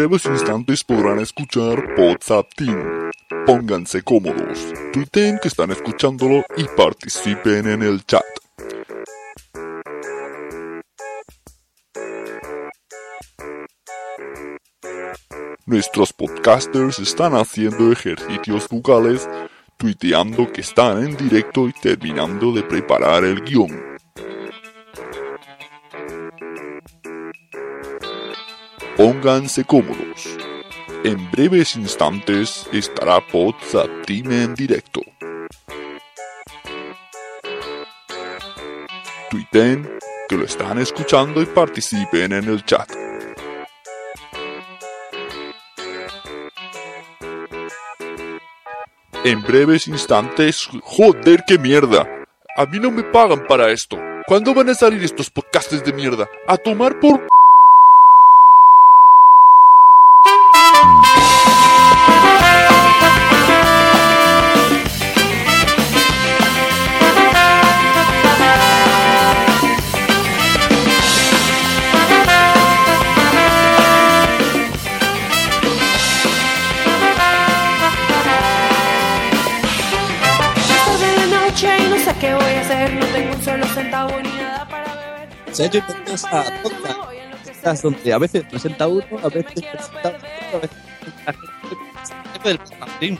[0.00, 3.10] breves instantes podrán escuchar WhatsApp Team.
[3.44, 8.22] Pónganse cómodos, tuiteen que están escuchándolo y participen en el chat.
[15.66, 19.28] Nuestros podcasters están haciendo ejercicios vocales,
[19.76, 23.89] tuiteando que están en directo y terminando de preparar el guion.
[29.00, 30.36] Pónganse cómodos.
[31.04, 35.00] En breves instantes estará WhatsApp Team en directo.
[39.30, 39.90] Tuiten
[40.28, 42.90] que lo están escuchando y participen en el chat.
[49.24, 52.06] En breves instantes, joder, qué mierda.
[52.54, 53.98] A mí no me pagan para esto.
[54.26, 56.28] ¿Cuándo van a salir estos podcasts de mierda?
[56.46, 57.39] A tomar por...
[85.60, 85.64] beber.
[85.64, 86.96] Se ha hecho bienvenidos a podcast.
[87.44, 91.76] Podcast donde a veces presenta uno, a veces presenta otro, a veces presenta gente
[92.32, 93.18] jefe del.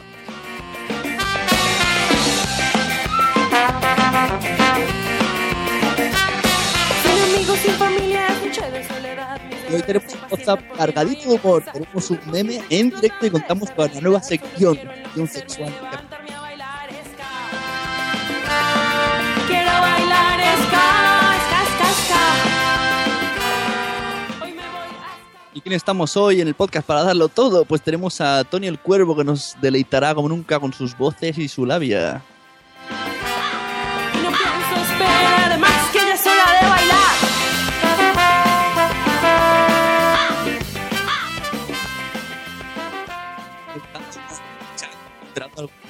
[7.02, 8.26] Sin amigos, sin familia,
[8.72, 9.40] de soledad.
[9.70, 13.70] Y hoy tenemos un WhatsApp cargadito de humor, tenemos un meme en directo y contamos
[13.70, 15.72] con la nueva sección, sección sexual.
[25.60, 27.66] ¿Y quién estamos hoy en el podcast para darlo todo?
[27.66, 31.48] Pues tenemos a Tony el Cuervo que nos deleitará como nunca con sus voces y
[31.48, 32.22] su labia.
[34.22, 37.10] No pienso esperar más que ya es hora de bailar.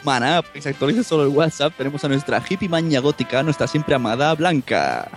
[0.02, 4.34] Maná, se actualice solo el WhatsApp, tenemos a nuestra hippie maña gótica, nuestra siempre amada
[4.34, 5.08] Blanca.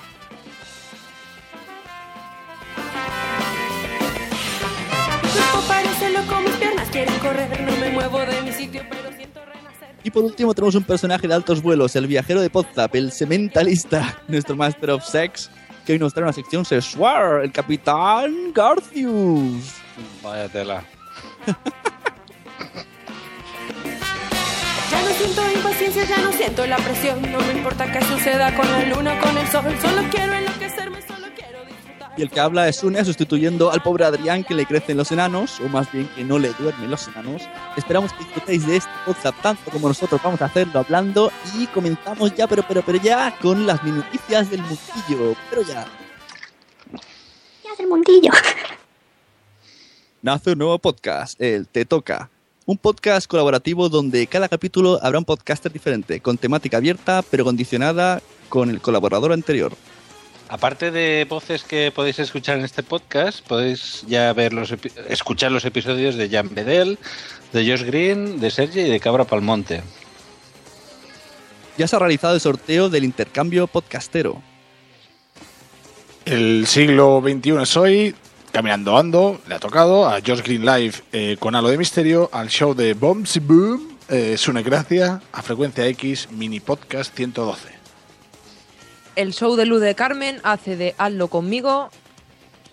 [7.05, 7.61] Mis piernas quieren correr.
[7.61, 9.95] No me muevo de mi sitio, pero siento renacer.
[10.03, 14.21] Y por último tenemos un personaje de altos vuelos, el viajero de Podzap, el sementalista,
[14.27, 15.49] nuestro Master of Sex,
[15.85, 19.75] que hoy nos trae una sección sexual, el Capitán Garcius.
[20.23, 20.83] Vaya tela.
[24.91, 27.21] Ya no siento impaciencia, ya no siento la presión.
[27.31, 29.63] No me importa qué suceda con la luna o con el sol.
[29.81, 31.12] Solo quiero enloquecerme.
[32.15, 35.59] Y el que habla es Une, sustituyendo al pobre Adrián que le crecen los enanos,
[35.59, 37.41] o más bien que no le duermen los enanos.
[37.75, 41.31] Esperamos que disfrutéis de este podcast tanto como nosotros vamos a hacerlo hablando.
[41.57, 45.35] Y comenzamos ya, pero, pero, pero ya, con las noticias del mundillo.
[45.49, 45.87] Pero ya.
[47.63, 48.31] Ya del mundillo.
[50.23, 52.29] nace un nuevo podcast, el Te Toca.
[52.65, 58.21] Un podcast colaborativo donde cada capítulo habrá un podcaster diferente, con temática abierta pero condicionada
[58.47, 59.73] con el colaborador anterior.
[60.53, 65.51] Aparte de voces que podéis escuchar en este podcast, podéis ya ver los epi- escuchar
[65.51, 66.99] los episodios de Jan Bedel,
[67.53, 69.81] de Josh Green, de Sergi y de Cabra Palmonte.
[71.75, 74.43] Ya se ha realizado el sorteo del intercambio podcastero.
[76.25, 78.15] El siglo XXI es hoy,
[78.51, 82.49] Caminando Ando, le ha tocado a Josh Green Live eh, con Halo de Misterio, al
[82.49, 87.72] show de Bombsy Boom, eh, Sune Gracia, a Frecuencia X, Mini Podcast 112.
[89.15, 91.89] El show de Luz de Carmen hace de Hazlo conmigo.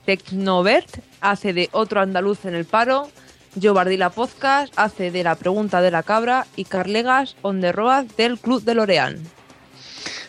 [0.07, 0.89] Tecnovert
[1.21, 3.11] hace de Otro andaluz en el paro.
[3.57, 6.47] Yo Bardila Podcast hace de La pregunta de la cabra.
[6.57, 9.23] Y Carlegas on the road del Club de Lorean.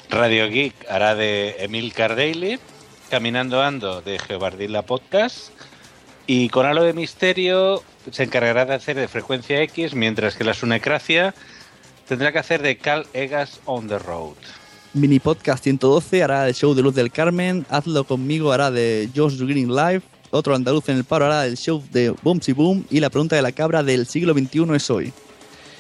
[0.10, 2.60] Radio Geek hará de Emil Cardaily,
[3.10, 5.54] Caminando Ando de Geobardilla Podcast
[6.28, 7.82] Y con Halo de Misterio
[8.12, 11.34] se encargará de hacer de frecuencia X, mientras que la Sunecracia
[12.06, 14.36] tendrá que hacer de Cal Egas on the Road.
[14.94, 17.66] Mini Podcast 112 hará el show de Luz del Carmen.
[17.70, 20.02] Hazlo conmigo hará de Josh Green Live.
[20.32, 22.86] Otro andaluz en el paro hará el show de Boomsy Boom.
[22.90, 25.14] Y la pregunta de la cabra del siglo XXI es hoy.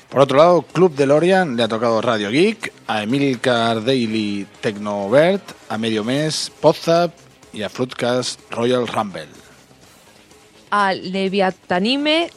[0.09, 5.41] Por otro lado, Club de Lorian le ha tocado Radio Geek, a Emilcar Daily Tecnovert,
[5.69, 7.11] a Medio Mes Podzap
[7.53, 9.27] y a Fruitcast Royal Rumble.
[10.69, 12.29] A Leviatanime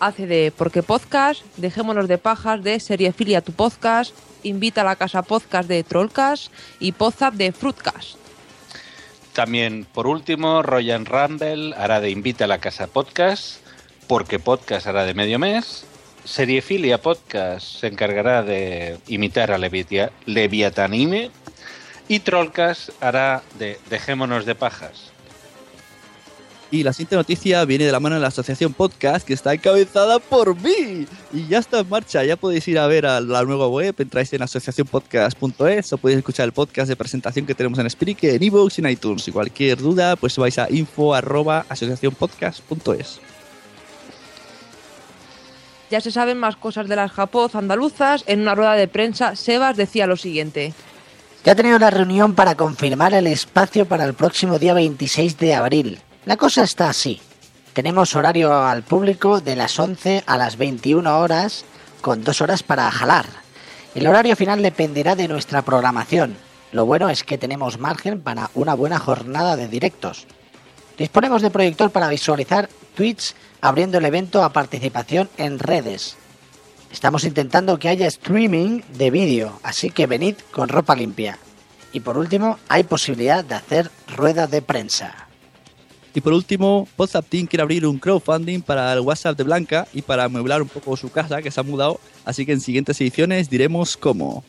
[0.00, 4.14] hace de Porque Podcast, Dejémonos de Pajas de Seriefilia Tu Podcast,
[4.46, 8.16] Invita a la Casa Podcast de Trollcast y Podzap de Fruitcast.
[9.32, 13.56] También, por último, Royal Rumble hará de Invita a la Casa Podcast,
[14.06, 15.84] porque Podcast hará de medio mes.
[16.24, 21.30] Seriefilia Podcast se encargará de imitar a Leviatanime.
[22.08, 25.15] Y Trollcast hará de Dejémonos de Pajas.
[26.70, 30.18] Y la siguiente noticia viene de la mano de la asociación Podcast que está encabezada
[30.18, 31.06] por mí.
[31.32, 32.24] Y ya está en marcha.
[32.24, 33.94] Ya podéis ir a ver a la nueva web.
[33.98, 38.42] Entráis en asociacionpodcast.es o podéis escuchar el podcast de presentación que tenemos en Spreaker, en
[38.42, 39.28] iVoox y en iTunes.
[39.28, 43.20] Y cualquier duda, pues vais a info arroba asociacionpodcast.es.
[45.88, 48.24] Ya se saben más cosas de las japoz andaluzas.
[48.26, 50.74] En una rueda de prensa, Sebas decía lo siguiente.
[51.44, 55.54] Ya ha tenido una reunión para confirmar el espacio para el próximo día 26 de
[55.54, 56.00] abril.
[56.26, 57.20] La cosa está así.
[57.72, 61.64] Tenemos horario al público de las 11 a las 21 horas,
[62.00, 63.26] con dos horas para jalar.
[63.94, 66.36] El horario final dependerá de nuestra programación.
[66.72, 70.26] Lo bueno es que tenemos margen para una buena jornada de directos.
[70.98, 76.16] Disponemos de proyector para visualizar tweets abriendo el evento a participación en redes.
[76.90, 81.38] Estamos intentando que haya streaming de vídeo, así que venid con ropa limpia.
[81.92, 85.25] Y por último, hay posibilidad de hacer rueda de prensa.
[86.16, 90.00] Y por último, WhatsApp Team quiere abrir un crowdfunding para el WhatsApp de Blanca y
[90.00, 92.00] para amueblar un poco su casa que se ha mudado.
[92.24, 94.42] Así que en siguientes ediciones diremos cómo.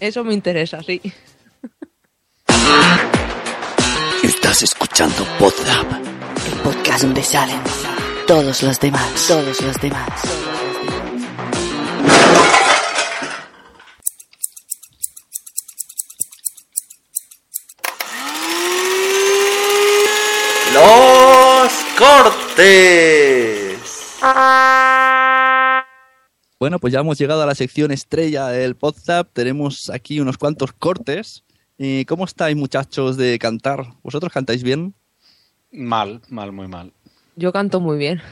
[0.00, 1.00] Eso me interesa, sí.
[4.22, 5.92] Estás escuchando Podzap.
[6.46, 7.60] El podcast donde salen
[8.26, 10.10] todos los demás, todos los demás.
[21.98, 23.74] Cortes.
[26.58, 29.28] Bueno, pues ya hemos llegado a la sección estrella del WhatsApp.
[29.32, 31.44] Tenemos aquí unos cuantos cortes.
[31.78, 33.86] Eh, ¿Cómo estáis, muchachos, de cantar?
[34.02, 34.94] ¿Vosotros cantáis bien?
[35.72, 36.92] Mal, mal, muy mal.
[37.36, 38.22] Yo canto muy bien.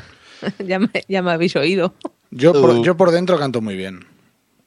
[0.64, 1.94] ya, me, ya me habéis oído.
[2.30, 4.06] Yo por, yo por dentro canto muy bien.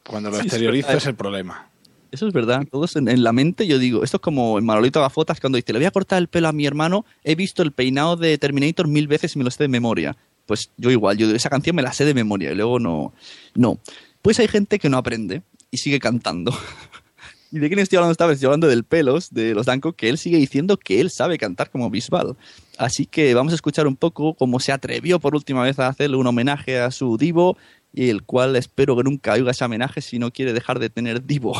[0.07, 1.69] Cuando lo Sí, es exteriorizo es el problema.
[2.15, 2.65] Eso es verdad.
[2.71, 5.73] Todos en, en la mente, yo digo, esto es como en Manolito Gafotas cuando dice,
[5.73, 8.88] le voy a cortar el pelo a mi hermano, he visto el peinado de Terminator
[8.88, 10.15] mil veces y me lo sé de memoria.
[10.45, 13.13] Pues yo igual, yo esa canción me la sé de memoria y luego no.
[13.53, 13.79] No.
[14.21, 15.41] Pues hay gente que no aprende
[15.71, 16.57] y sigue cantando.
[17.51, 18.35] ¿Y de quién estoy hablando esta vez?
[18.35, 21.69] Estoy hablando del pelos, de los Danco, que él sigue diciendo que él sabe cantar
[21.69, 22.38] como Bisbal.
[22.77, 26.15] Así que vamos a escuchar un poco cómo se atrevió por última vez a hacerle
[26.15, 27.57] un homenaje a su divo
[27.95, 31.25] y el cual espero que nunca oiga ese homenaje si no quiere dejar de tener
[31.25, 31.53] divo.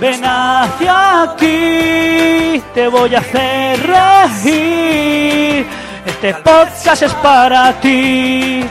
[0.00, 3.80] Ven hacia aquí, te voy a hacer
[4.44, 5.66] reír.
[6.06, 8.64] Este podcast es para ti,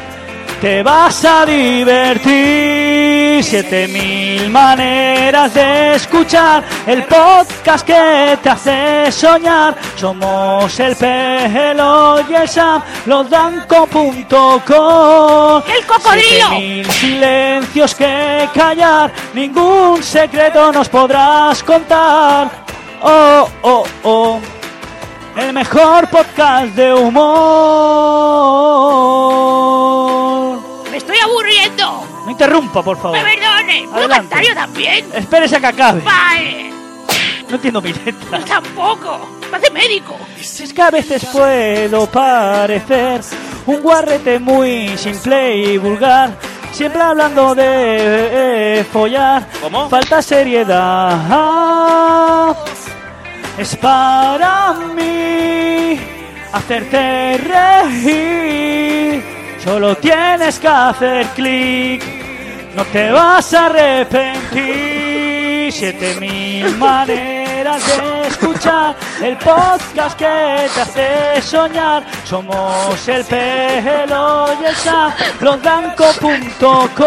[0.62, 3.44] te vas a divertir.
[3.44, 9.76] Siete mil maneras de escuchar el podcast que te hace soñar.
[9.96, 14.02] Somos el pelo y el Sam, losdanco.com.
[15.68, 16.48] ¡El cocodrilo!
[16.50, 22.50] Siete mil silencios que callar, ningún secreto nos podrás contar.
[23.02, 24.40] Oh, oh, oh,
[25.38, 28.18] el mejor podcast de humor.
[31.18, 32.04] ¡Me estoy aburriendo!
[32.26, 33.18] No interrumpa, por favor.
[33.18, 33.82] ¡Me perdone!
[33.86, 34.30] ¿Puedo Adelante.
[34.30, 35.06] cantar yo también?
[35.14, 36.04] Espérese a que acabe.
[37.50, 38.40] No entiendo mi letra.
[38.46, 39.20] ¡Tampoco!
[39.50, 40.16] ¡Parece médico!
[40.40, 43.22] Es que a veces puedo parecer
[43.66, 46.38] un guarrete muy simple y vulgar.
[46.72, 49.48] Siempre hablando de eh, follar.
[49.62, 49.90] ¿Cómo?
[49.90, 51.18] Falta seriedad.
[53.58, 56.00] Es para mí
[56.52, 59.37] hacerte reír.
[59.68, 62.02] Solo tienes que hacer clic.
[62.74, 64.54] No te vas a arrepentir.
[65.74, 72.02] Siete mil maneras de escuchar el podcast que te hace soñar.
[72.24, 76.98] Somos el pelo y el Sam, losdanco.com.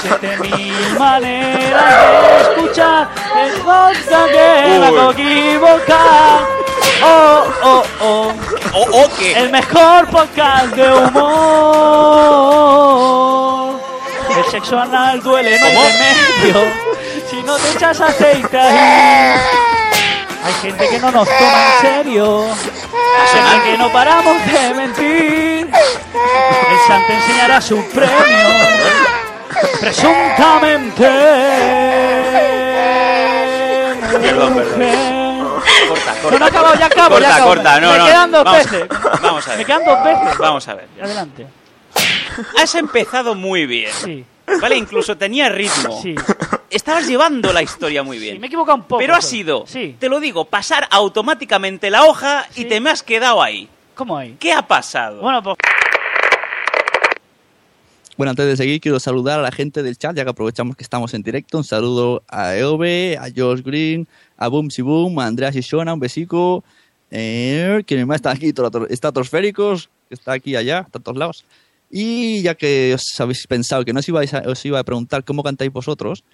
[0.00, 1.84] Siete mil maneras
[2.22, 6.40] de escuchar el podcast que hago equivocar.
[7.04, 8.32] Oh, oh, oh.
[9.36, 11.66] El mejor podcast de humor.
[14.34, 16.85] El sexo anal duele, no hay remedio.
[17.46, 19.40] No te echas aceite ahí.
[20.44, 22.46] Hay gente que no nos toma en serio.
[23.32, 25.70] Gente que no paramos de mentir.
[25.70, 28.16] El Sam te enseñará su premio.
[29.80, 31.08] Presuntamente.
[34.20, 34.54] Perdón, perdón.
[34.54, 35.16] mujer.
[35.88, 36.38] Corta, No, corta.
[36.38, 37.48] no acabo, ya acabo, corta, ya acabo.
[37.48, 38.04] corta, no, Me no.
[38.06, 38.88] quedan dos vamos, veces.
[39.22, 39.58] Vamos a ver.
[39.58, 40.38] Me quedan dos veces.
[40.38, 40.88] Vamos a ver.
[41.02, 41.46] Adelante.
[42.62, 43.90] Has empezado muy bien.
[43.92, 44.24] Sí.
[44.60, 46.00] Vale, incluso tenía ritmo.
[46.02, 46.14] Sí.
[46.70, 48.40] Estabas llevando la historia muy bien.
[48.40, 48.98] Me he equivocado un poco.
[48.98, 49.96] Pero ha sido, Sí.
[49.98, 53.68] te lo digo, pasar automáticamente la hoja y te me has quedado ahí.
[53.94, 54.36] ¿Cómo hay?
[54.38, 55.20] ¿Qué ha pasado?
[55.22, 55.56] Bueno, pues
[58.16, 60.82] Bueno, antes de seguir, quiero saludar a la gente del chat, ya que aprovechamos que
[60.82, 61.58] estamos en directo.
[61.58, 64.08] Un saludo a Eove, a Josh Green,
[64.38, 66.64] a Boomsy Boom, a Andreas y Shona, un besico.
[67.10, 68.52] Eh, ¿Quién más está aquí?
[68.54, 71.44] Trato- Estratosféricos, que está aquí y allá, está a todos lados.
[71.90, 75.22] Y ya que os habéis pensado que no os, ibais a, os iba a preguntar
[75.22, 76.24] cómo cantáis vosotros,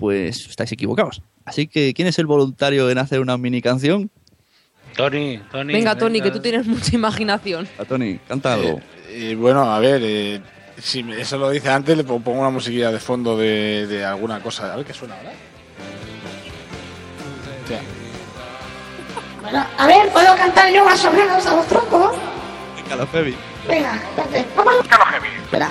[0.00, 1.20] pues estáis equivocados.
[1.44, 4.10] Así que, ¿quién es el voluntario en hacer una mini canción?
[4.96, 5.74] Tony, Tony.
[5.74, 7.68] Venga, Tony, que tú tienes mucha imaginación.
[7.78, 8.80] A Tony, canta algo.
[9.14, 10.40] Y bueno, a ver, eh,
[10.78, 14.72] si eso lo dice antes, le pongo una musiquilla de fondo de, de alguna cosa.
[14.72, 15.32] A ver qué suena ahora.
[17.60, 17.80] Hostia.
[19.42, 22.16] Bueno, a ver, ¿puedo cantar yo más o menos a los troncos?
[22.82, 23.36] Venga, la Febi.
[23.68, 25.28] Venga, espérate, vamos a buscarlo heavy.
[25.42, 25.70] Espera.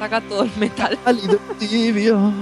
[0.00, 0.98] Saca todo el metal.
[1.58, 2.32] Tibio.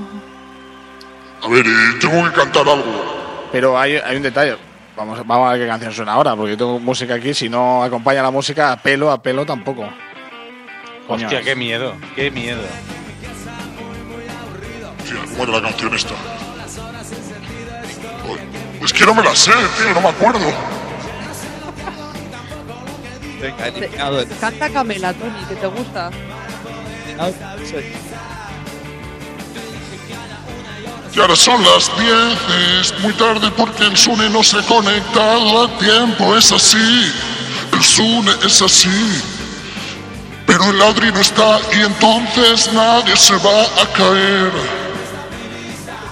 [1.43, 3.49] A ver, eh, tengo que cantar algo.
[3.53, 4.57] Pero hay, hay un detalle.
[4.97, 7.33] Vamos, vamos a ver qué canción suena ahora, porque yo tengo música aquí.
[7.33, 9.89] Si no acompaña la música, a pelo, a pelo tampoco.
[11.07, 11.27] Coño.
[11.27, 12.61] Hostia, qué miedo, qué miedo.
[15.01, 16.15] Hostia, ¿cómo era la canción esta?
[18.83, 20.53] Es que no me la sé, tío, no me acuerdo.
[24.41, 26.11] Canta Camela, Tony, que te gusta.
[31.15, 32.13] Y ahora son las 10,
[32.81, 37.13] es muy tarde porque el Sune no se conecta a tiempo, es así.
[37.73, 38.89] El Sune es así.
[40.47, 44.53] Pero el ladri no está y entonces nadie se va a caer.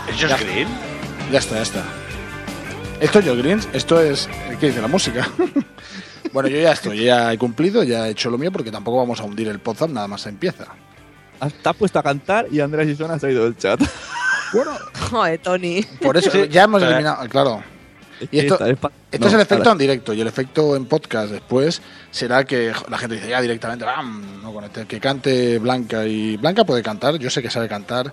[0.08, 0.68] ¿Es Josh Green?
[1.30, 1.84] Ya está, ya está.
[3.00, 4.28] Esto es Joe Greens, esto es.
[4.58, 5.28] ¿Qué dice la música?
[6.32, 9.20] bueno, yo ya estoy, ya he cumplido, ya he hecho lo mío porque tampoco vamos
[9.20, 10.66] a hundir el Podzap, nada más empieza.
[11.38, 13.80] Has puesto a cantar y Andrés y Sona han salido del chat.
[14.52, 14.72] Bueno,
[15.10, 15.82] Joder, Tony.
[16.02, 17.62] por eso ya hemos eliminado, claro.
[18.30, 21.82] Y esto, esto no, es el efecto en directo y el efecto en podcast después
[22.10, 24.42] será que la gente dice ya directamente, ¡bam!
[24.42, 28.12] no conecte, que cante Blanca y Blanca puede cantar, yo sé que sabe cantar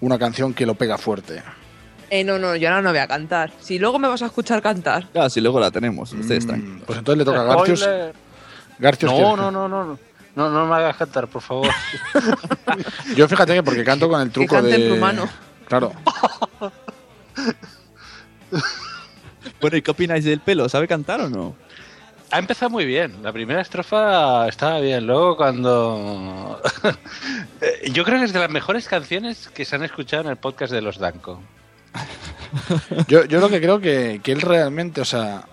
[0.00, 1.42] una canción que lo pega fuerte.
[2.08, 3.50] Eh, no, no, yo ahora no voy a cantar.
[3.60, 5.08] Si luego me vas a escuchar cantar.
[5.12, 6.82] Claro, si luego la tenemos, ustedes tranquilos.
[6.86, 9.12] Pues entonces le toca a Garcius.
[9.12, 9.98] No, no, no, no, no.
[10.36, 11.66] No, no me hagas cantar, por favor.
[12.12, 15.28] que- Yo fíjate que porque canto con el truco cante en de rumano.
[15.66, 15.92] Claro.
[19.60, 20.68] Bueno, ¿y qué opináis del pelo?
[20.68, 21.54] ¿Sabe cantar o no?
[22.30, 23.22] Ha empezado muy bien.
[23.22, 25.06] La primera estrofa estaba bien.
[25.06, 26.60] Luego cuando...
[27.92, 30.72] Yo creo que es de las mejores canciones que se han escuchado en el podcast
[30.72, 31.40] de los Danco.
[33.08, 35.46] Yo, yo lo que creo que, que él realmente, o sea,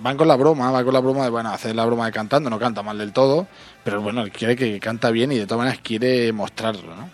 [0.00, 2.48] van con la broma, va con la broma de, bueno, hacer la broma de cantando,
[2.48, 3.46] no canta mal del todo,
[3.82, 7.10] pero bueno, él quiere que canta bien y de todas maneras quiere mostrarlo, ¿no?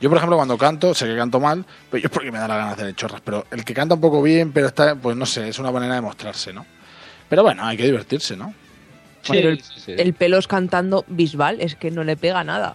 [0.00, 2.48] Yo, por ejemplo, cuando canto, sé que canto mal, pero yo es porque me da
[2.48, 5.16] la gana de hacer chorras, pero el que canta un poco bien, pero está, pues
[5.16, 6.64] no sé, es una manera de mostrarse, ¿no?
[7.28, 8.54] Pero bueno, hay que divertirse, ¿no?
[9.28, 12.74] Pero el, el pelos cantando Bisbal es que no le pega nada.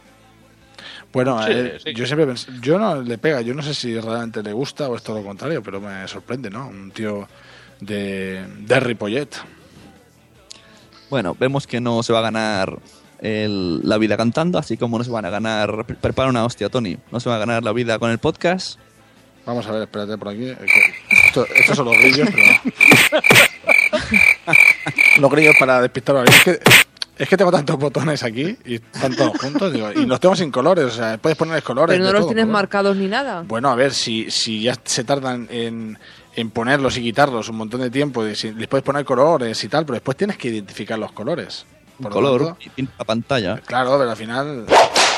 [1.12, 1.94] Bueno, Sí, eh, sí.
[1.96, 4.96] yo siempre pens- yo no le pega, yo no sé si realmente le gusta o
[4.96, 6.68] es todo lo contrario, pero me sorprende, ¿no?
[6.68, 7.28] Un tío
[7.80, 9.30] de, de Ripollet.
[11.10, 12.78] Bueno, vemos que no se va a ganar
[13.20, 15.86] el- la vida cantando, así como no se van a ganar.
[15.86, 16.98] pre- Prepara una hostia, Tony.
[17.12, 18.80] No se va a ganar la vida con el podcast.
[19.46, 20.52] Vamos a ver, espérate por aquí.
[21.28, 22.44] Esto, estos son los grillos, pero.
[25.20, 26.28] los grillos para despistar.
[26.28, 26.60] Es que,
[27.18, 30.52] es que tengo tantos botones aquí y están todos juntos, digo, y los tengo sin
[30.52, 31.94] colores, o sea, puedes ponerles colores.
[31.94, 32.54] Pero no los todo, tienes color.
[32.54, 33.44] marcados ni nada.
[33.48, 35.98] Bueno, a ver, si, si ya se tardan en,
[36.36, 39.68] en ponerlos y quitarlos un montón de tiempo, y si les puedes poner colores y
[39.70, 41.66] tal, pero después tienes que identificar los colores.
[41.98, 43.58] Por lo color tanto, y pinta la pantalla.
[43.66, 44.66] claro, pero al final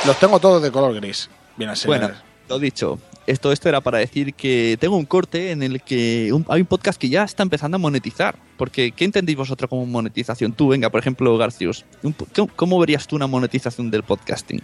[0.06, 1.30] los tengo todos de color gris.
[1.56, 1.88] Bien a ser.
[1.88, 2.10] Bueno,
[2.50, 6.46] Lo dicho, esto, esto era para decir que tengo un corte en el que un-
[6.48, 8.36] hay un podcast que ya está empezando a monetizar.
[8.58, 10.54] Porque, ¿qué entendéis vosotros como monetización?
[10.54, 14.62] Tú, venga, por ejemplo, Garcius, un po- ¿cómo, cómo verías tú una monetización del podcasting?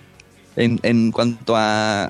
[0.56, 2.10] En, en cuanto a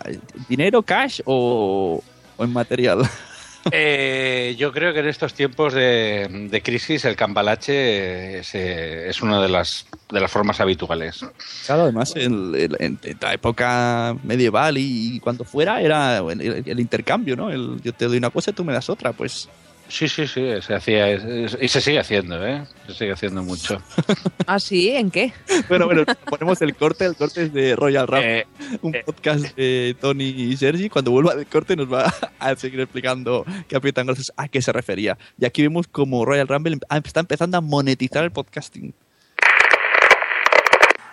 [0.49, 2.03] dinero, cash o,
[2.37, 2.99] o en material.
[3.71, 9.21] Eh, yo creo que en estos tiempos de, de crisis el cambalache es, eh, es
[9.21, 11.25] una de las, de las formas habituales.
[11.65, 17.49] Claro, además, el- en, en la época medieval y, cuando fuera, era el intercambio, ¿no?
[17.51, 19.49] El, yo te doy una cosa y tú me das otra, pues.
[19.89, 22.63] Sí, sí, sí, se hacía y se sigue haciendo, ¿eh?
[22.87, 23.79] Se sigue haciendo mucho.
[24.47, 24.89] ¿Ah, sí?
[24.89, 25.31] ¿En qué?
[25.69, 28.47] Bueno, bueno, ponemos el corte, el corte es de Royal Rap, Eh,
[28.81, 30.89] un podcast de Tony y Sergi.
[30.89, 35.15] Cuando vuelva del corte nos va a seguir explicando Capitán Grosso a qué se refería.
[35.39, 38.93] Y aquí vemos como Royal Rumble está empezando a monetizar el podcasting.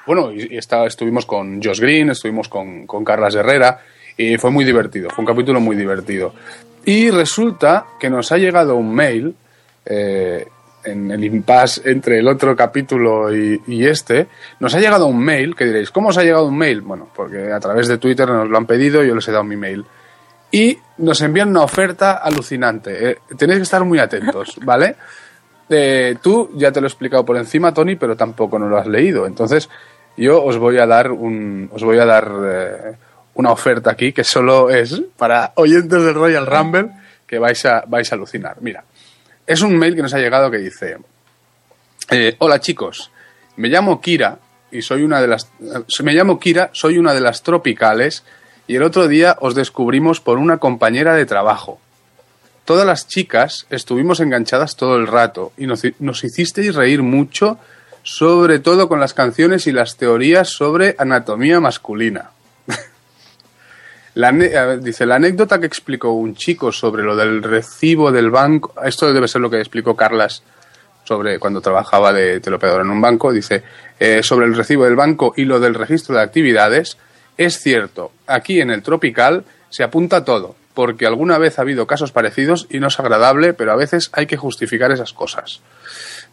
[0.07, 3.81] Bueno, y, y está- estuvimos con Josh Green, estuvimos con, con Carlas Herrera
[4.17, 6.35] y fue muy divertido, fue un capítulo muy divertido.
[6.85, 9.35] Y resulta que nos ha llegado un mail
[9.85, 10.47] eh,
[10.85, 14.29] en el impasse entre el otro capítulo y, y este,
[14.61, 16.81] nos ha llegado un mail que diréis, ¿cómo os ha llegado un mail?
[16.81, 19.57] Bueno, porque a través de Twitter nos lo han pedido, yo les he dado mi
[19.57, 19.85] mail.
[20.51, 23.11] Y nos envían una oferta alucinante.
[23.11, 24.97] eh, tenéis que estar muy atentos, ¿vale?
[25.69, 28.87] Eh, tú ya te lo he explicado por encima, Tony, pero tampoco no lo has
[28.87, 29.27] leído.
[29.27, 29.69] Entonces,
[30.17, 32.99] yo os voy a dar un, os voy a dar
[33.35, 36.91] una oferta aquí que solo es para oyentes del Royal Rumble
[37.27, 38.57] que vais a, vais a alucinar.
[38.61, 38.85] Mira,
[39.47, 40.99] es un mail que nos ha llegado que dice:
[42.11, 43.11] eh, Hola chicos,
[43.57, 44.39] me llamo Kira
[44.71, 45.45] y soy una de las.
[45.61, 48.25] eh, Me llamo Kira, soy una de las tropicales
[48.67, 51.81] y el otro día os descubrimos por una compañera de trabajo.
[52.65, 57.59] Todas las chicas estuvimos enganchadas todo el rato y nos, nos hicisteis reír mucho,
[58.05, 62.31] sobre todo con las canciones y las teorías sobre anatomía masculina.
[64.14, 69.12] La dice, la anécdota que explicó un chico sobre lo del recibo del banco, esto
[69.12, 70.43] debe ser lo que explicó Carlas
[71.05, 73.62] sobre cuando trabajaba de teleoperador en un banco, dice,
[73.99, 76.99] eh, sobre el recibo del banco y lo del registro de actividades,
[77.37, 82.12] es cierto, aquí en el Tropical se apunta todo, porque alguna vez ha habido casos
[82.12, 85.61] parecidos y no es agradable, pero a veces hay que justificar esas cosas.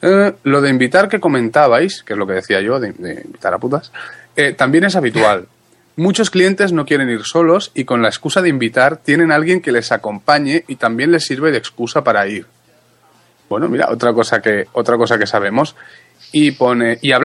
[0.02, 3.54] Eh, lo de invitar que comentabais, que es lo que decía yo, de, de invitar
[3.54, 3.92] a putas,
[4.36, 5.48] eh, también es habitual.
[6.00, 9.62] Muchos clientes no quieren ir solos y con la excusa de invitar tienen a alguien
[9.62, 12.46] que les acompañe y también les sirve de excusa para ir.
[13.50, 15.76] Bueno, mira, otra cosa que, otra cosa que sabemos.
[16.32, 17.24] Y pone, y habla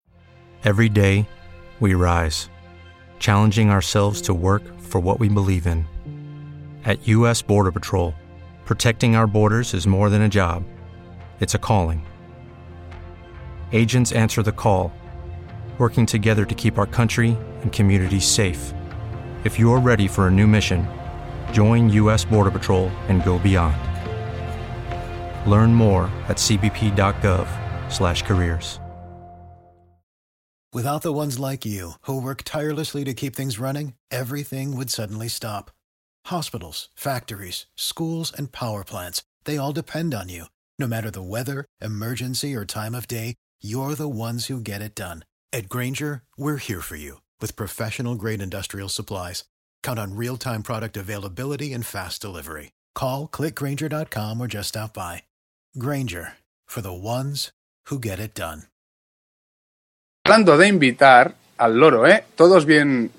[0.64, 1.28] Every day,
[1.82, 2.50] we rise,
[3.20, 5.86] challenging ourselves to work for what we believe in.
[6.86, 7.42] At U.S.
[7.42, 8.14] Border Patrol,
[8.64, 10.64] protecting our borders is more than a job,
[11.42, 12.06] it's a calling.
[13.74, 14.94] Agents answer the call,
[15.80, 18.76] working together to keep our country and communities safe.
[19.44, 20.88] If you're ready for a new mission,
[21.52, 22.24] join U.S.
[22.24, 23.76] Border Patrol and go beyond.
[25.50, 28.78] Learn more at cbp.gov/careers.
[30.74, 35.28] Without the ones like you, who work tirelessly to keep things running, everything would suddenly
[35.28, 35.70] stop.
[36.28, 40.46] Hospitals, factories, schools, and power plants, they all depend on you.
[40.80, 44.96] No matter the weather, emergency, or time of day, you're the ones who get it
[44.96, 45.26] done.
[45.54, 49.44] At Granger, we're here for you with professional grade industrial supplies.
[49.84, 52.72] Count on real time product availability and fast delivery.
[52.96, 55.24] Call clickgranger.com or just stop by.
[55.78, 57.52] Granger for the ones
[57.90, 58.64] who get it done.
[60.24, 62.24] hablando de invitar al loro, ¿eh?
[62.38, 63.12] Todos bien,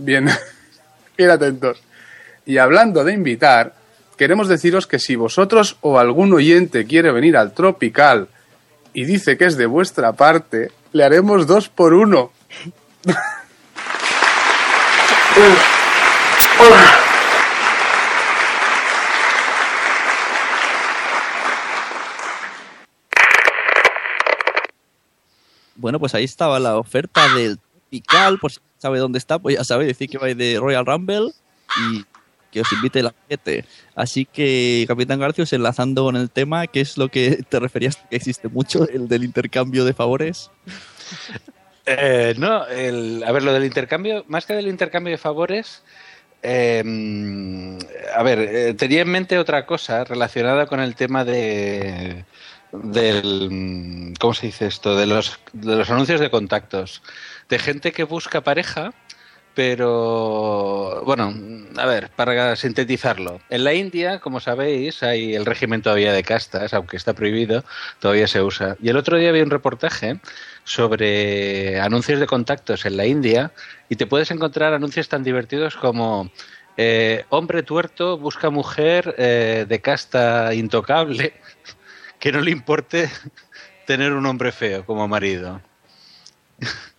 [1.18, 1.82] atentos.
[2.46, 3.74] Y hablando de invitar,
[4.16, 8.28] queremos deciros que si vosotros o algún oyente quiere venir al Tropical
[8.94, 12.30] y dice que es de vuestra parte, le haremos dos por uno.
[25.76, 29.64] Bueno, pues ahí estaba la oferta del Tropical, por si sabe dónde está, pues ya
[29.64, 31.32] sabe decir que va de Royal Rumble
[31.76, 32.04] y
[32.52, 33.64] que os invite el amiguete.
[33.96, 38.16] Así que, Capitán Garcios, enlazando con el tema, ¿qué es lo que te referías que
[38.16, 40.50] existe mucho, el del intercambio de favores?
[41.86, 45.82] Eh, no, el- a ver, lo del intercambio, más que del intercambio de favores,
[46.42, 46.82] eh,
[48.14, 52.24] a ver, eh, tenía en mente otra cosa relacionada con el tema de
[52.72, 54.96] del ¿cómo se dice esto?
[54.96, 57.02] de los de los anuncios de contactos,
[57.50, 58.94] de gente que busca pareja,
[59.54, 61.34] pero bueno,
[61.76, 66.72] a ver, para sintetizarlo, en la India, como sabéis, hay el régimen todavía de castas,
[66.72, 67.64] aunque está prohibido,
[67.98, 68.76] todavía se usa.
[68.82, 70.20] Y el otro día había un reportaje
[70.64, 73.52] sobre anuncios de contactos en la India
[73.88, 76.30] y te puedes encontrar anuncios tan divertidos como
[76.76, 81.34] eh, hombre tuerto busca mujer eh, de casta intocable
[82.18, 83.10] que no le importe
[83.86, 85.60] tener un hombre feo como marido.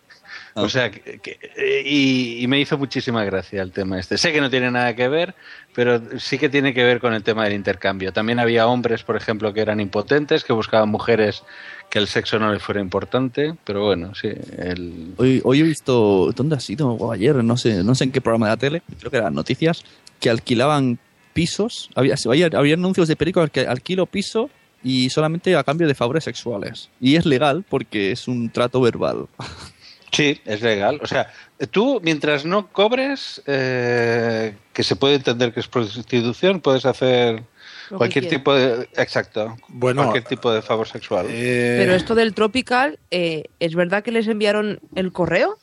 [0.56, 4.16] O sea, que- que- eh, y, y me hizo muchísima gracia el tema este.
[4.18, 5.34] Sé que no tiene nada que ver,
[5.74, 8.12] pero sí que tiene que ver con el tema del intercambio.
[8.12, 11.42] También había hombres, por ejemplo, que eran impotentes, que buscaban mujeres
[11.90, 15.14] que el sexo no les fuera importante, pero bueno, sí, el...
[15.16, 16.88] Hoy, hoy he visto, ¿dónde ha sido?
[16.90, 19.34] O ayer, no sé, no sé en qué programa de la tele, creo que eran
[19.34, 19.84] noticias,
[20.20, 20.98] que alquilaban
[21.34, 24.50] pisos, había, había, había anuncios de películas que alquilo piso
[24.82, 26.90] y solamente a cambio de favores sexuales.
[27.00, 29.26] Y es legal porque es un trato verbal.
[30.14, 30.98] Sí, es legal.
[31.02, 31.32] O sea,
[31.70, 37.42] tú, mientras no cobres, eh, que se puede entender que es prostitución, puedes hacer
[37.90, 38.88] Lo cualquier tipo de...
[38.96, 39.56] Exacto.
[39.68, 41.26] Bueno, cualquier tipo de favor sexual.
[41.28, 45.58] Eh, Pero esto del Tropical, eh, ¿es verdad que les enviaron el correo?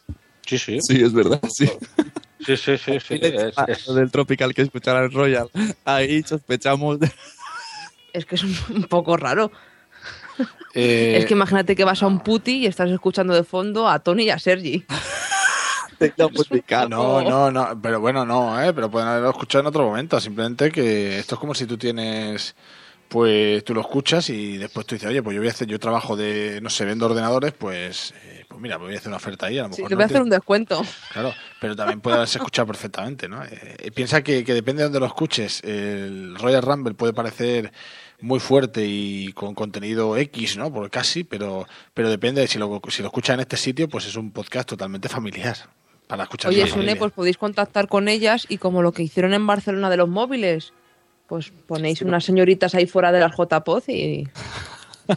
[0.45, 0.79] Sí, sí.
[0.81, 1.67] Sí, es verdad, sí.
[2.45, 2.99] Sí, sí, sí.
[2.99, 3.19] sí.
[3.21, 5.49] Es- es- lo del Tropical que escuchará el Royal.
[5.85, 7.11] Ahí sospechamos de...
[8.13, 9.51] Es que es un poco raro.
[10.73, 13.99] Eh, Es que imagínate que vas a un puti y estás escuchando de fondo a
[13.99, 14.85] Tony y a Sergi.
[16.89, 18.73] No, no, no, pero bueno, no, ¿eh?
[18.73, 20.19] pero pueden haberlo escuchado en otro momento.
[20.19, 22.55] Simplemente que esto es como si tú tienes,
[23.07, 25.79] pues tú lo escuchas y después tú dices, oye, pues yo voy a hacer, yo
[25.79, 29.45] trabajo de, no sé, vendo ordenadores, pues, eh, pues mira, voy a hacer una oferta
[29.45, 29.59] ahí.
[29.59, 30.81] A lo Sí, mejor te no voy a te- hacer un descuento.
[31.13, 33.43] Claro, pero también puede haberse escuchado perfectamente, ¿no?
[33.43, 35.61] Eh, piensa que, que depende de donde lo escuches.
[35.63, 37.71] El Royal Rumble puede parecer
[38.21, 40.71] muy fuerte y con contenido X, ¿no?
[40.71, 44.05] Por casi, pero, pero depende de si lo, si lo escuchas en este sitio, pues
[44.05, 45.57] es un podcast totalmente familiar.
[46.07, 49.47] Para escuchar Oye, Sune, pues podéis contactar con ellas y como lo que hicieron en
[49.47, 50.73] Barcelona de los móviles,
[51.27, 54.27] pues ponéis unas señoritas ahí fuera de las JPOZ y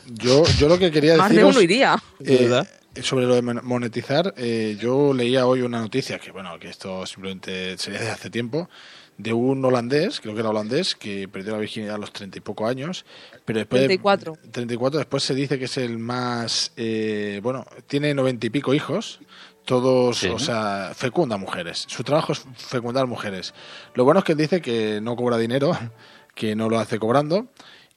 [0.06, 2.02] Yo, yo lo que quería más de deciros, uno iría.
[2.24, 2.62] eh,
[3.02, 7.04] sobre lo de mon- monetizar, eh, yo leía hoy una noticia que, bueno, que esto
[7.06, 8.68] simplemente sería de hace tiempo,
[9.16, 12.40] de un holandés, creo que era holandés, que perdió la virginidad a los treinta y
[12.40, 13.04] poco años,
[13.44, 14.36] pero después de- 34.
[14.50, 19.20] 34, después se dice que es el más, eh, bueno, tiene noventa y pico hijos,
[19.64, 20.28] todos, Sí.
[20.28, 21.84] o sea, fecunda mujeres.
[21.88, 23.54] Su trabajo es fecundar mujeres.
[23.94, 25.72] Lo bueno es que él dice que no cobra dinero,
[26.34, 27.46] que no lo hace cobrando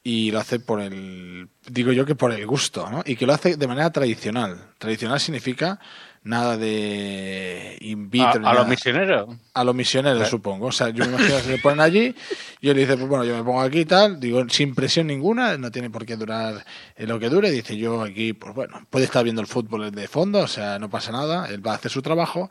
[0.04, 3.02] y lo hace por el, digo yo que por el gusto, ¿no?
[3.06, 4.72] Y que lo hace de manera tradicional.
[4.78, 5.80] Tradicional significa
[6.28, 8.48] nada de in vitro.
[8.48, 9.36] a, los misioneros.
[9.54, 10.30] A los misioneros, Eh.
[10.30, 10.68] supongo.
[10.68, 12.14] O sea, yo me imagino que se le ponen allí
[12.62, 15.58] y él dice, pues bueno, yo me pongo aquí y tal, digo, sin presión ninguna,
[15.58, 17.50] no tiene por qué durar eh, lo que dure.
[17.52, 20.90] Dice, yo aquí, pues bueno, puede estar viendo el fútbol de fondo, o sea, no
[20.90, 22.50] pasa nada, él va a hacer su trabajo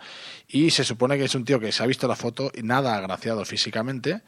[0.48, 2.96] y se supone que es un tío que se ha visto la foto y nada
[2.96, 4.22] agraciado físicamente.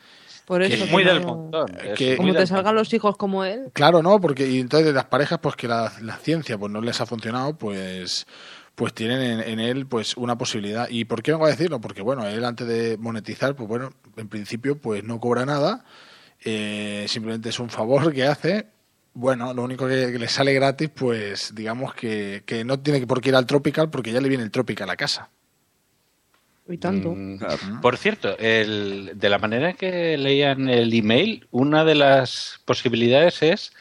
[0.46, 0.86] Por Que- eso.
[0.86, 1.66] Muy que del no- montón.
[1.94, 3.66] que- Como muy te del salgan los hijos como él.
[3.74, 6.80] Claro, no, porque y entonces de las parejas, pues que la, la ciencia pues no
[6.80, 8.26] les ha funcionado, pues
[8.78, 10.88] pues tienen en, en él pues una posibilidad.
[10.88, 11.80] ¿Y por qué vengo a decirlo?
[11.80, 15.84] Porque bueno, él antes de monetizar, pues bueno, en principio pues no cobra nada,
[16.44, 18.68] eh, simplemente es un favor que hace.
[19.14, 23.20] Bueno, lo único que, que le sale gratis, pues digamos que, que no tiene por
[23.20, 25.28] qué ir al Tropical porque ya le viene el Tropical a casa.
[26.68, 27.14] Y tanto.
[27.16, 33.42] Mm, Por cierto, el, de la manera que leían el email, una de las posibilidades
[33.42, 33.72] es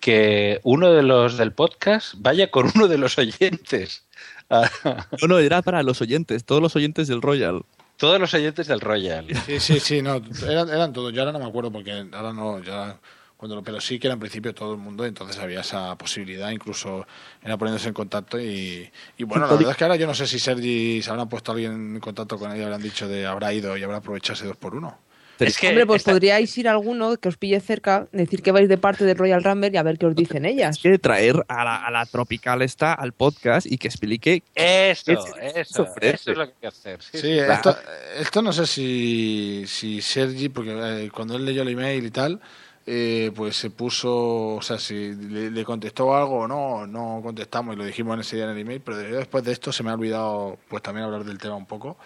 [0.00, 4.06] que uno de los del podcast vaya con uno de los oyentes.
[5.22, 7.62] No, no, era para los oyentes, todos los oyentes del Royal.
[7.96, 9.26] todos los oyentes del Royal.
[9.46, 11.12] Sí, sí, sí, no, eran, eran todos.
[11.12, 12.98] Yo ahora no me acuerdo porque ahora no, ya
[13.36, 16.50] cuando lo, pero sí que era en principio todo el mundo, entonces había esa posibilidad,
[16.50, 17.06] incluso
[17.42, 20.26] era poniéndose en contacto y, y bueno, la verdad es que ahora yo no sé
[20.26, 23.54] si Sergi se habrán puesto alguien en contacto con él y habrán dicho de habrá
[23.54, 24.98] ido y habrá aprovechado ese dos por uno.
[25.40, 28.52] Es que Hombre, pues esta- podríais ir a alguno que os pille cerca, decir que
[28.52, 30.76] vais de parte del Royal Rumble y a ver qué os dicen ellas.
[30.76, 35.04] Es que traer a la, a la Tropical esta al podcast y que explique Eso,
[35.06, 37.02] ¿Qué eso, eso es lo que hay que hacer.
[37.02, 37.38] Sí, Sí, sí.
[37.38, 37.76] esto,
[38.18, 40.72] esto no sé si, si Sergi, porque
[41.04, 42.40] eh, cuando él leyó el email y tal,
[42.86, 47.74] eh, pues se puso, o sea, si le, le contestó algo o no, no contestamos
[47.74, 49.90] y lo dijimos en ese día en el email, pero después de esto se me
[49.90, 51.96] ha olvidado pues también hablar del tema un poco.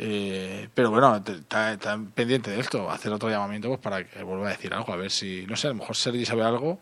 [0.00, 4.46] Eh, pero bueno, está, está pendiente de esto, hacer otro llamamiento pues para que vuelva
[4.46, 6.78] a decir algo, a ver si, no sé, a lo mejor Sergi sabe algo.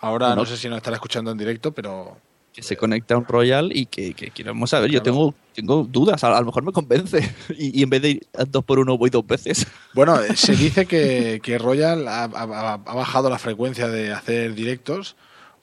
[0.00, 0.42] Ahora Bueno.
[0.42, 2.16] no sé si nos estará escuchando en directo, pero
[2.52, 4.90] que se conecte a un Royal y que, que queremos saber.
[4.90, 7.34] Yo tengo, tengo dudas, a, a lo mejor me convence.
[7.58, 9.66] Y, y en vez de ir dos por uno voy dos veces.
[9.94, 14.54] Bueno, eh, se dice que, que Royal ha, ha- ha bajado la frecuencia de hacer
[14.54, 15.16] directos.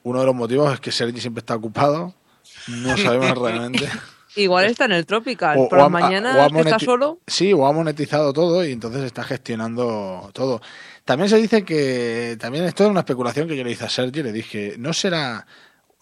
[0.04, 2.14] Uno de los motivos es que Sergi siempre está ocupado.
[2.68, 3.88] No sabemos realmente.
[4.36, 5.58] Igual está en el Tropical.
[5.58, 7.20] O- ha- mañana o está solo.
[7.28, 10.62] Sí, o ha monetizado todo y entonces está gestionando todo.
[11.06, 14.22] También se dice que, también esto es una especulación que yo le hice a Sergi,
[14.22, 15.48] le dije, ¿no será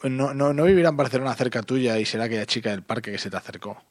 [0.03, 3.17] no, no, no vivirá en Barcelona cerca tuya y será aquella chica del parque que
[3.17, 3.81] se te acercó.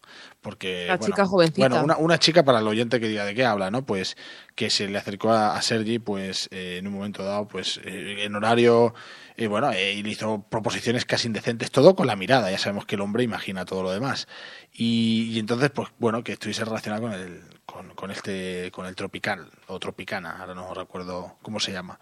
[0.40, 1.68] Porque, La bueno, chica jovencita.
[1.68, 3.84] Bueno, una, una chica para el oyente que diga de qué habla, ¿no?
[3.84, 4.16] Pues
[4.54, 8.24] que se le acercó a, a Sergi, pues eh, en un momento dado, pues eh,
[8.24, 8.94] en horario,
[9.36, 12.50] eh, bueno, eh, y le hizo proposiciones casi indecentes, todo con la mirada.
[12.50, 14.28] Ya sabemos que el hombre imagina todo lo demás.
[14.72, 18.94] Y, y entonces, pues bueno, que estuviese relacionado con el, con, con este, con el
[18.94, 21.98] tropical o tropicana, ahora no recuerdo cómo se llama.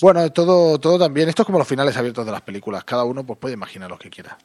[0.00, 1.28] Bueno, todo, todo también.
[1.28, 2.84] Esto es como los finales abiertos de las películas.
[2.84, 4.36] Cada uno pues puede imaginar lo que quiera.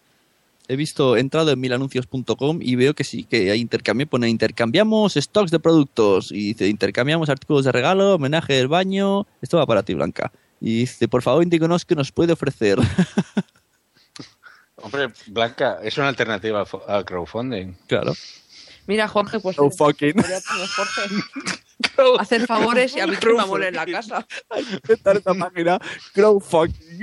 [0.68, 5.16] He visto, he entrado en milanuncios.com y veo que sí, que hay intercambio, pone intercambiamos
[5.16, 9.84] stocks de productos y dice intercambiamos artículos de regalo, homenaje del baño, esto va para
[9.84, 10.32] ti Blanca.
[10.62, 12.78] Y dice, por favor, indíquenos qué nos puede ofrecer.
[14.78, 17.74] Hombre, Blanca, es una alternativa al crowdfunding.
[17.88, 18.14] Claro.
[18.88, 19.58] Mira, Jorge, pues.
[19.58, 20.14] No fucking.
[20.76, 21.02] Jorge.
[22.20, 24.26] Hacer favores y a mí que me amole en la casa.
[24.50, 25.80] Hay que inventar esta página.
[26.14, 27.02] Crowdfucking.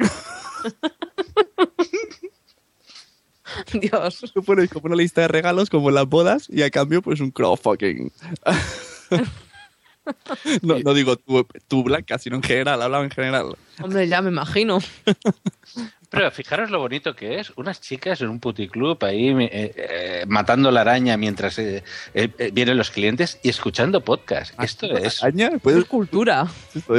[3.81, 4.31] Dios.
[4.35, 7.21] Tú pones como una lista de regalos, como en las bodas, y a cambio, pues
[7.21, 8.12] un crowdfucking.
[10.62, 13.57] no, no digo tú, tú, Blanca, sino en general, hablaba en general.
[13.83, 14.79] Hombre, ya me imagino.
[16.11, 20.71] Pero fijaros lo bonito que es, unas chicas en un puticlub ahí eh, eh, matando
[20.71, 21.83] la araña mientras eh,
[22.14, 24.55] eh, eh, vienen los clientes y escuchando podcast.
[24.62, 25.23] Esto es...
[25.23, 25.51] ¿Araña?
[25.62, 26.47] ¿Puedes cultura?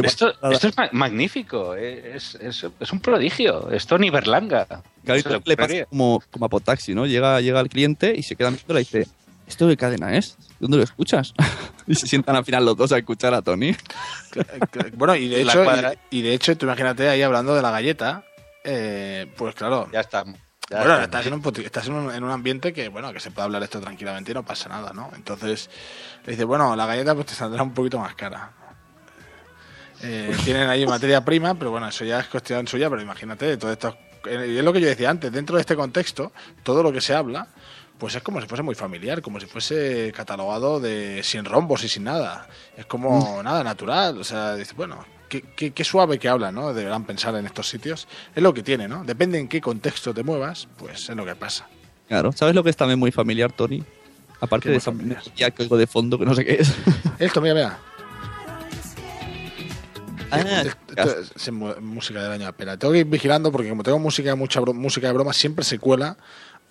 [0.04, 4.68] Esto, esto es ma- magnífico, es, es- es un prodigio, es Tony Berlanga.
[5.04, 7.08] Claro, Se le pasa como, como a Potaxi, ¿no?
[7.08, 9.08] Llega, llega el cliente y se queda mirando y dice,
[9.48, 10.38] ¿esto de cadena es?
[10.60, 11.34] ¿Dónde lo escuchas?
[11.88, 13.76] y se sientan al final los dos a escuchar a Tony.
[14.94, 15.66] Bueno, y de La hecho,
[16.12, 18.24] y, y de hecho, tú imagínate ahí hablando de la galleta,
[18.64, 19.90] eh, pues claro.
[19.92, 20.02] Ya
[20.70, 23.32] ya bueno, estás, en un, estás en un, en un ambiente que, bueno, que se
[23.32, 25.10] puede hablar esto tranquilamente y no pasa nada, ¿no?
[25.16, 25.68] Entonces,
[26.26, 28.52] le dice, bueno, la galleta pues te saldrá un poquito más cara.
[30.04, 33.72] Eh, tienen ahí materia prima, pero bueno, eso ya es cuestión suya, pero imagínate, todo
[33.72, 36.92] esto, eh, y es lo que yo decía antes, dentro de este contexto, todo lo
[36.92, 37.48] que se habla,
[37.98, 41.90] pues es como si fuese muy familiar, como si fuese catalogado de sin rombos y
[41.90, 42.48] sin nada.
[42.78, 46.74] Es como nada natural, o sea, dices, bueno, qué, qué- qué suave que habla, ¿no?
[46.74, 48.08] Deberán pensar en estos sitios.
[48.36, 49.04] Es lo que tiene, ¿no?
[49.06, 51.68] Depende en qué contexto te muevas, pues es lo que pasa.
[52.10, 53.84] Claro, ¿sabes lo que es también muy familiar, Tony?
[54.42, 56.74] Aparte ¿Qué de esa melodía que oigo de fondo, que no sé qué es.
[57.20, 57.78] Esto, mira, mira.
[60.32, 60.64] Ah,
[60.96, 62.78] Esto es- mu- música del año de pena.
[62.78, 66.18] Tengo que ir vigilando porque como tengo música mucha música de broma, siempre se cuela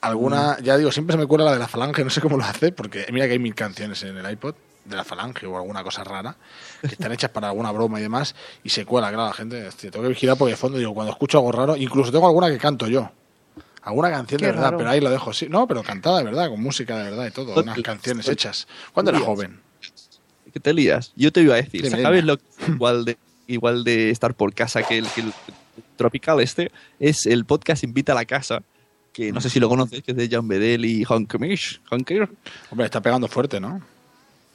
[0.01, 0.63] alguna, Mm.
[0.63, 2.71] ya digo, siempre se me cuela la de la falange, no sé cómo lo hace,
[2.71, 4.55] porque mira que hay mil canciones en el iPod
[4.89, 6.37] de la falange o alguna cosa rara
[6.81, 9.91] que están hechas para alguna broma y demás y se cuela, claro, la gente, hostia,
[9.91, 12.59] tengo que vigilar porque de fondo digo, cuando escucho algo raro, incluso tengo alguna que
[12.59, 13.11] canto yo.
[13.83, 14.79] Alguna canción Qué de verdad, raro.
[14.79, 15.47] pero ahí lo dejo, sí.
[15.49, 18.67] No, pero cantada de verdad, con música de verdad y todo, unas canciones hechas.
[18.93, 19.61] Cuando era joven.
[20.53, 21.13] ¿Qué te lías?
[21.17, 22.27] Yo te iba a decir, Dime, ¿sabes dime.
[22.27, 25.33] lo que es igual de, igual de estar por casa que el, que el
[25.97, 26.71] Tropical este?
[26.99, 28.63] Es el podcast Invita a la Casa,
[29.13, 31.81] que no sé si lo conoces, que es de Jan Bedell y Hank Mish.
[31.91, 32.11] Hank
[32.71, 33.81] Hombre, está pegando fuerte, ¿no?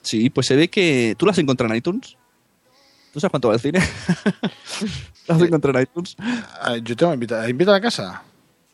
[0.03, 1.15] Sí, pues se ve que...
[1.17, 2.17] ¿Tú lo has encontrado en iTunes?
[3.11, 3.79] ¿Tú sabes cuánto va el cine?
[5.27, 6.15] ¿Lo has encontrado en iTunes?
[6.19, 8.21] Ah, Yo tengo invita, invita a la casa.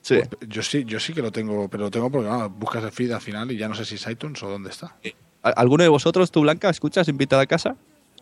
[0.01, 0.15] Sí.
[0.29, 2.91] Pues yo sí, yo sí que lo tengo, pero lo tengo porque bueno, buscas el
[2.91, 4.95] feed al final y ya no sé si es iTunes o dónde está.
[5.43, 7.75] ¿Al- ¿Alguno de vosotros, tú Blanca, escuchas Invita a la Casa?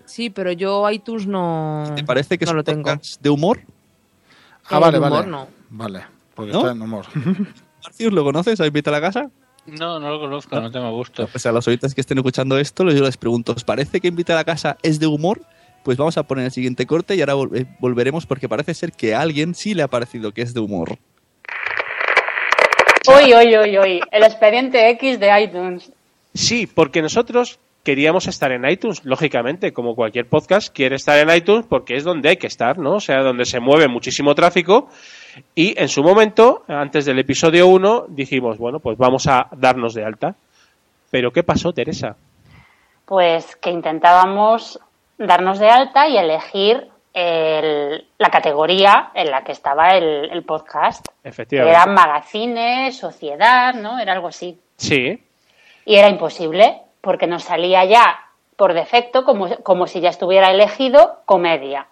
[0.05, 1.83] Sí, pero yo iTunes no.
[1.95, 2.99] ¿Te parece que no es lo tengo.
[3.21, 3.61] de humor?
[4.69, 5.27] Ah, Eh, vale, de humor, vale.
[5.31, 5.47] no.
[5.69, 6.59] Vale, porque ¿No?
[6.59, 7.05] está en humor.
[7.83, 9.29] Marcius, ¿lo conoces a Invita a la Casa?
[9.67, 11.27] No, no lo conozco, no tengo gusto.
[11.27, 14.33] Pues a los oyentes que estén escuchando esto, yo les pregunto, ¿os parece que Invita
[14.33, 15.41] a la Casa es de humor?
[15.83, 18.91] Pues vamos a poner el siguiente corte y ahora vol- eh, volveremos porque parece ser
[18.93, 20.97] que a alguien sí le ha parecido que es de humor.
[23.07, 24.01] Uy, uy, uy, uy.
[24.11, 25.91] El expediente X de iTunes.
[26.33, 31.65] Sí, porque nosotros queríamos estar en iTunes, lógicamente, como cualquier podcast quiere estar en iTunes
[31.69, 32.95] porque es donde hay que estar, ¿no?
[32.95, 34.89] O sea, donde se mueve muchísimo tráfico.
[35.55, 40.03] Y en su momento, antes del episodio 1, dijimos, bueno, pues vamos a darnos de
[40.05, 40.35] alta.
[41.11, 42.15] Pero ¿qué pasó, Teresa?
[43.05, 44.79] Pues que intentábamos
[45.17, 51.05] darnos de alta y elegir el- la categoría en la que estaba el, el podcast.
[51.23, 51.75] Efectivamente.
[51.79, 53.99] Eran magazines, sociedad, ¿no?
[53.99, 54.59] Era algo así.
[54.77, 55.23] Sí,
[55.85, 58.19] Y era imposible, porque nos salía ya
[58.57, 61.87] por defecto, como, como si ya estuviera elegido, comedia.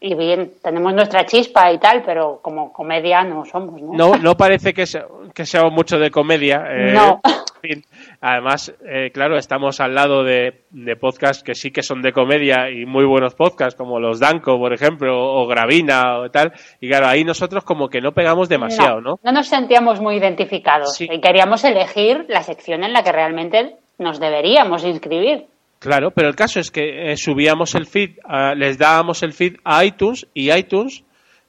[0.00, 3.92] Y bien, tenemos nuestra chispa y tal, pero como comedia no somos, ¿no?
[3.94, 6.64] no, no parece que sea, que sea mucho de comedia.
[6.68, 7.20] eh, No.
[7.24, 7.84] en fin.
[8.20, 12.68] Además, eh, claro, estamos al lado de, de podcasts que sí que son de comedia
[12.70, 16.52] y muy buenos podcasts, como los Danco, por ejemplo, o Gravina o tal.
[16.80, 19.18] Y claro, ahí nosotros como que no pegamos demasiado, ¿no?
[19.22, 24.20] No nos sentíamos muy identificados y queríamos elegir la sección en la que realmente nos
[24.20, 25.46] deberíamos inscribir.
[25.84, 29.56] Claro, pero el caso es que eh, subíamos el feed, ah, les dábamos el feed
[29.64, 31.04] a iTunes y iTunes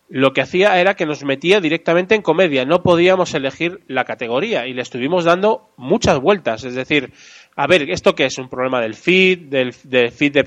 [0.10, 2.66] lo que hacía era que nos metía directamente en comedia.
[2.66, 6.66] No podíamos elegir la categoría y le estuvimos dando muchas vueltas.
[6.66, 7.14] Es decir,
[7.56, 8.38] a ver, ¿esto qué es?
[8.38, 10.44] ¿Un problema del feed, del, del feed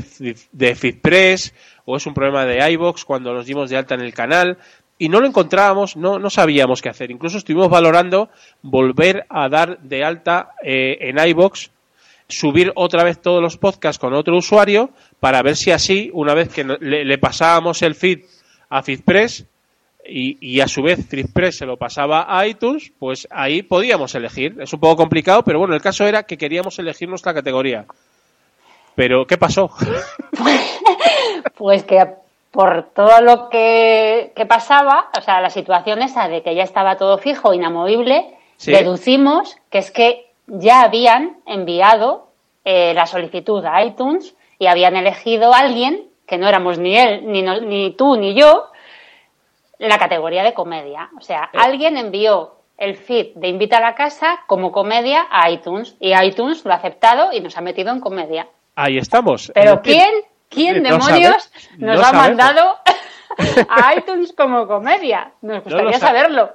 [0.52, 1.54] de, FeedPress?
[1.86, 4.58] ¿O es un problema de iBox cuando nos dimos de alta en el canal?
[4.98, 7.10] Y no lo encontrábamos, no, no sabíamos qué hacer.
[7.10, 8.28] Incluso estuvimos valorando
[8.60, 11.70] volver a dar de alta eh, en iBox,
[12.28, 16.48] subir otra vez todos los podcasts con otro usuario para ver si así, una vez
[16.52, 18.20] que le, le pasábamos el feed
[18.68, 19.46] a FeedPress
[20.06, 24.56] y, y a su vez FeedPress se lo pasaba a iTunes, pues ahí podíamos elegir.
[24.60, 27.86] Es un poco complicado, pero bueno, el caso era que queríamos elegir nuestra categoría.
[28.94, 29.70] Pero, ¿qué pasó?
[31.56, 32.04] Pues que
[32.50, 36.96] por todo lo que, que pasaba, o sea, la situación esa de que ya estaba
[36.96, 38.72] todo fijo, inamovible, Sí.
[38.72, 42.28] deducimos que es que ya habían enviado
[42.64, 47.22] eh, la solicitud a iTunes y habían elegido a alguien, que no éramos ni él,
[47.30, 48.70] ni, no- ni tú, ni yo,
[49.78, 51.08] la categoría de comedia.
[51.16, 55.96] O sea, alguien envió el feed de Invita a la Casa como comedia a iTunes
[56.00, 58.46] y iTunes lo ha aceptado y nos ha metido en comedia.
[58.74, 59.50] Ahí estamos.
[59.54, 60.10] Pero ¿quién,
[60.48, 62.26] quién no demonios sabe- nos no ha sabemos.
[62.28, 62.78] mandado
[63.68, 65.30] a iTunes como comedia?
[65.42, 66.18] Nos gustaría sabe.
[66.18, 66.52] saberlo.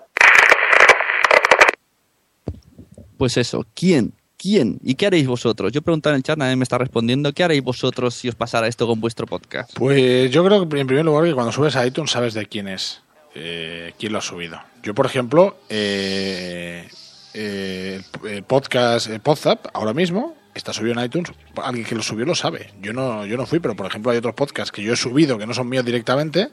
[3.24, 4.12] Pues eso, ¿quién?
[4.38, 4.80] ¿Quién?
[4.84, 5.72] ¿Y qué haréis vosotros?
[5.72, 7.32] Yo preguntaba en el chat, nadie me está respondiendo.
[7.32, 9.72] ¿Qué haréis vosotros si os pasara esto con vuestro podcast?
[9.76, 12.68] Pues yo creo que en primer lugar que cuando subes a iTunes sabes de quién
[12.68, 13.02] es,
[13.34, 14.60] eh, quién lo ha subido.
[14.84, 16.86] Yo, por ejemplo, eh,
[17.34, 21.32] eh, el podcast el Podzap ahora mismo está subido en iTunes.
[21.64, 22.72] Alguien que lo subió lo sabe.
[22.82, 25.38] Yo no, yo no fui, pero por ejemplo hay otros podcasts que yo he subido
[25.38, 26.50] que no son míos directamente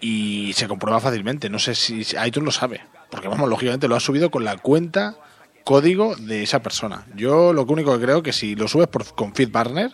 [0.00, 1.50] y se comprueba fácilmente.
[1.50, 4.56] No sé si, si iTunes lo sabe, porque vamos, lógicamente lo ha subido con la
[4.56, 5.16] cuenta
[5.64, 7.06] código de esa persona.
[7.16, 9.90] Yo lo único que creo que si lo subes por, con FeedBurner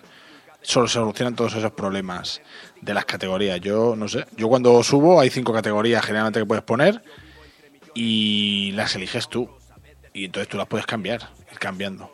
[0.63, 2.43] solo se solucionan todos esos problemas
[2.83, 3.61] de las categorías.
[3.61, 7.03] Yo no sé, yo cuando subo hay cinco categorías generalmente que puedes poner
[7.95, 9.49] y las eliges tú.
[10.13, 12.11] Y entonces tú las puedes cambiar, ir cambiando.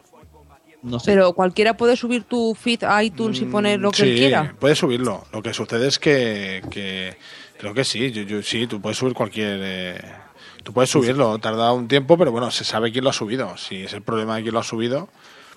[0.83, 1.13] No sé.
[1.13, 4.55] Pero cualquiera puede subir tu feed a iTunes y poner lo que sí, él quiera.
[4.61, 5.25] puedes subirlo.
[5.33, 7.17] Lo que sucede es que, que
[7.59, 9.61] creo que sí, yo, yo- sí, tú puedes subir cualquier...
[9.63, 10.01] eh,
[10.67, 13.57] tú puedes subirlo, tarda un tiempo, pero bueno, se sabe quién lo ha subido.
[13.57, 15.09] Si es el problema de quién lo ha subido,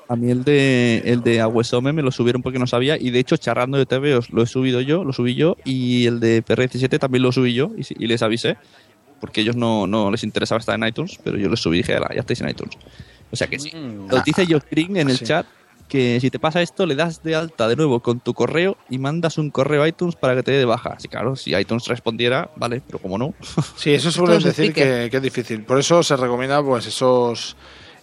[0.08, 3.20] A mí el de el de Aguesome me lo subieron porque no sabía y de
[3.20, 6.44] hecho charrando de TV os lo he subido yo, lo subí yo y el de
[6.44, 8.58] PR17 también lo subí yo y, les avisé
[9.20, 11.96] porque ellos no, no les interesaba estar en iTunes, pero yo les subí y dije,
[11.96, 12.76] "Ala, ya estáis en iTunes.
[13.32, 13.72] O sea que sí.
[13.74, 15.26] Nos dice Josh Green en el Sí.
[15.26, 15.46] chat
[15.90, 19.00] que si te pasa esto le das de alta de nuevo con tu correo y
[19.00, 20.94] mandas un correo a iTunes para que te dé de baja.
[20.96, 23.34] Así claro, si iTunes respondiera, vale, pero como no.
[23.76, 25.64] Sí, eso suelen decir que es difícil.
[25.64, 27.58] Por eso se recomienda pues esos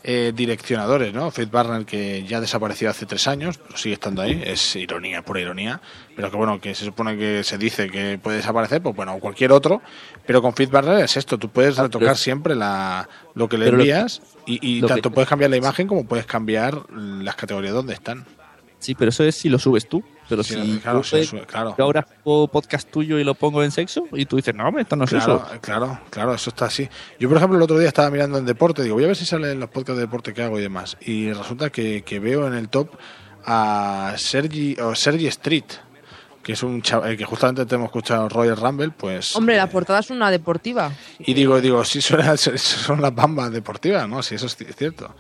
[0.09, 1.33] eh, direccionadores, ¿no?
[1.33, 4.41] FeedBurner que ya desapareció hace tres años, pero sigue estando ahí.
[4.45, 5.81] Es ironía, pura ironía.
[6.15, 9.19] Pero que bueno, que se supone que se dice que puede desaparecer, pues bueno, o
[9.21, 9.83] cualquier otro.
[10.25, 13.73] Pero con FeedBurner es esto, tú puedes retocar pero- siempre la, lo que le lo-
[13.79, 17.75] envías y, y lo que- tanto puedes cambiar la imagen como puedes cambiar las categorías
[17.75, 18.25] donde están.
[18.79, 20.05] Sí, pero eso es si lo subes tú.
[20.29, 21.75] Pero Sí, si claro, yo, sí, eh, claro.
[21.79, 24.83] yo ahora hago podcast tuyo y lo pongo en sexo y tú dices, no, hombre,
[24.83, 25.61] esto no es Claro, eso.
[25.61, 26.89] claro, claro, eso está así.
[27.21, 29.25] Yo, por ejemplo, el otro día estaba mirando en deporte, digo, voy a ver si
[29.25, 30.97] sale en los podcasts de deporte que hago y demás.
[31.01, 32.91] Y resulta que, que veo en el top
[33.45, 35.65] a Sergi, o Sergi Street,
[36.43, 39.35] que es un chaval que justamente te hemos escuchado Royal Rumble, pues.
[39.37, 40.93] Hombre, la portada es una deportiva.
[41.21, 44.23] Y digo, digo, sí, suena- son las bambas deportivas, ¿no?
[44.23, 45.15] Sí, eso es ci- cierto.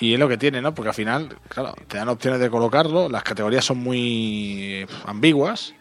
[0.00, 0.74] Y es lo que tiene, ¿no?
[0.74, 5.74] Porque al final, claro, te dan opciones de colocarlo, las categorías son muy ambiguas,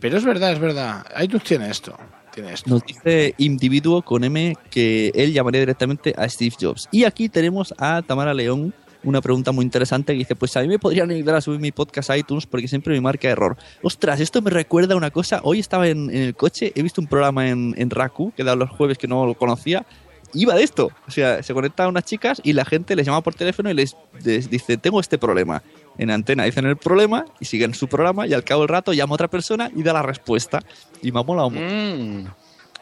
[0.00, 1.06] pero es verdad, es verdad.
[1.22, 1.96] iTunes tiene esto,
[2.32, 2.68] tiene esto.
[2.68, 6.88] Nos dice individuo con M que él llamaría directamente a Steve Jobs.
[6.90, 10.68] Y aquí tenemos a Tamara León, una pregunta muy interesante que dice, pues a mí
[10.68, 13.56] me podrían ayudar a subir mi podcast a iTunes porque siempre me marca error.
[13.82, 15.40] Ostras, esto me recuerda a una cosa.
[15.44, 18.56] Hoy estaba en, en el coche, he visto un programa en, en Raku que da
[18.56, 19.86] los jueves que no lo conocía.
[20.34, 20.90] Iba de esto.
[21.06, 23.96] O sea, se conectan unas chicas y la gente les llama por teléfono y les,
[24.24, 25.62] les dice, tengo este problema.
[25.96, 29.12] En antena dicen el problema y siguen su programa y al cabo del rato llama
[29.12, 30.60] a otra persona y da la respuesta.
[31.02, 31.64] Y me ha molado mucho.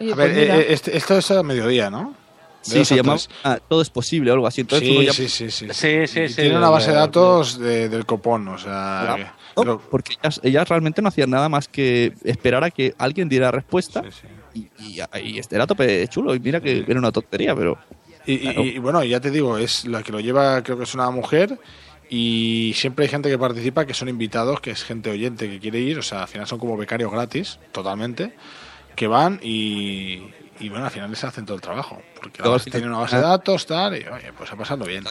[0.01, 0.57] Oye, A pues ver, mira.
[0.59, 2.15] eh, este- esto es a mediodía, ¿no?
[2.65, 4.61] De Sí, se llama ah, Todo es posible o algo así.
[4.62, 5.67] Entonces Sí, uno ya- sí, sí, sí.
[5.73, 6.35] Sí, sí, sí.
[6.37, 9.15] Tiene una base de datos de- del copón, o sea...
[9.17, 12.95] que- No, lo- porque ellas, ellas realmente no hacían nada más que esperar a que
[12.99, 14.03] alguien diera respuesta
[14.55, 17.79] y, y, y este era tope chulo y mira que era una tontería pero
[18.27, 20.95] Y, y- y, bueno, ya te digo, es la que lo lleva, creo que es
[20.95, 21.59] una mujer.
[22.09, 25.81] Y siempre hay gente que participa, que son invitados, que es gente oyente que quiere
[25.81, 25.99] ir.
[25.99, 28.35] O sea, al final son como becarios gratis, totalmente.
[28.95, 30.23] Que van y,
[30.61, 32.01] y bueno, al final les hacen todo el trabajo.
[32.14, 33.95] Porque la Luego, base al tiene final- una base de datos, tal.
[33.97, 35.05] Y oye, pues a pasarlo bien.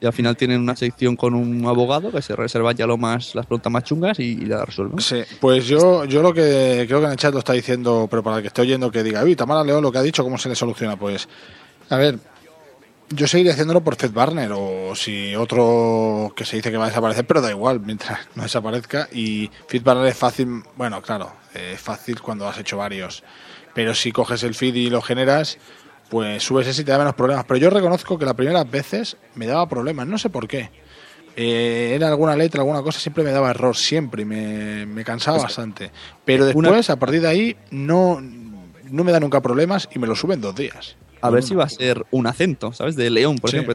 [0.00, 3.34] Y al final tienen una sección con un abogado que se reserva ya lo más,
[3.34, 4.98] las preguntas más chungas y, la resuelven.
[5.00, 8.22] Sí, pues yo, yo lo que creo que en el chat lo está diciendo, pero
[8.22, 10.38] para el que esté oyendo que diga, uy, Tamara León lo que ha dicho, ¿cómo
[10.38, 10.96] se le soluciona?
[10.96, 11.28] Pues,
[11.90, 12.18] a ver,
[13.10, 16.88] yo seguiré haciéndolo por Fed Barner o si otro que se dice que va a
[16.88, 19.08] desaparecer, pero da igual mientras no desaparezca.
[19.12, 23.22] Y Fed Barner es fácil, bueno, claro, es fácil cuando has hecho varios,
[23.74, 25.58] pero si coges el feed y lo generas,
[26.10, 27.44] pues subes ese y te da menos problemas.
[27.46, 30.70] Pero yo reconozco que las primeras veces me daba problemas, no sé por qué.
[31.36, 35.36] Eh, era alguna letra, alguna cosa, siempre me daba error, siempre, y me, me cansaba
[35.38, 35.90] Pues, bastante.
[36.24, 40.16] Pero después, a partir de ahí, no, no me da nunca problemas y me lo
[40.16, 40.96] suben dos días.
[41.22, 42.96] A ver si va a ser un acento, ¿sabes?
[42.96, 43.56] De León, por Sí.
[43.58, 43.74] ejemplo.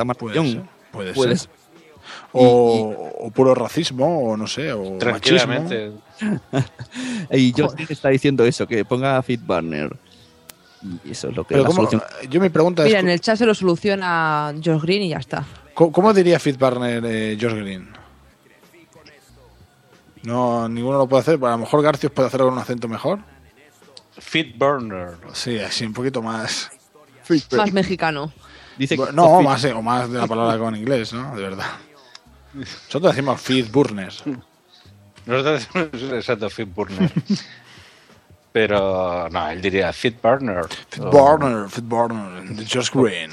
[0.00, 1.50] Está más Puede ser.
[2.32, 5.92] O, o puro racismo, o no sé, o Tranquilamente.
[7.30, 9.94] y yo está diciendo eso, que ponga Fit Barner.
[11.04, 12.02] Y eso es lo que Pero la ¿cómo- solución.
[12.30, 15.18] yo mi pregunta Mira, es, en el chat se lo soluciona Josh Green y ya
[15.18, 15.44] está.
[15.74, 17.90] ¿cómo, cómo diría Fit Barner eh, Josh Green?
[20.22, 22.88] No, ninguno lo puede hacer, pero a lo mejor Garcios puede hacerlo con un acento
[22.88, 23.18] mejor.
[24.18, 25.10] Fit Burner.
[25.34, 26.70] Sí, así un poquito más.
[27.56, 28.32] Más mexicano.
[28.80, 31.36] Dice no, más, eh, o más de la palabra con inglés, ¿no?
[31.36, 31.66] De verdad.
[32.54, 34.10] Nosotros decimos Fit Burner.
[35.26, 37.12] Nosotros decimos exacto, Fit Burner.
[38.52, 40.64] Pero no, él diría Fit Burner.
[40.88, 43.30] Fit Burner, Fit Burner, de Josh Green.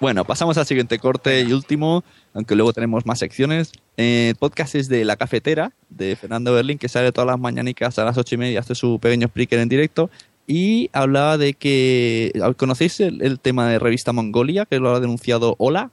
[0.00, 3.72] Bueno, pasamos al siguiente corte y último, aunque luego tenemos más secciones.
[3.98, 7.98] Eh, el podcast es de La Cafetera, de Fernando Berlín, que sale todas las mañanicas
[7.98, 10.08] a las ocho y media, hace su pequeño speaker en directo.
[10.52, 12.32] Y hablaba de que.
[12.56, 15.92] ¿Conocéis el, el tema de revista Mongolia, que lo ha denunciado Hola?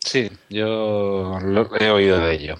[0.00, 2.56] Sí, yo lo- he oído de ello.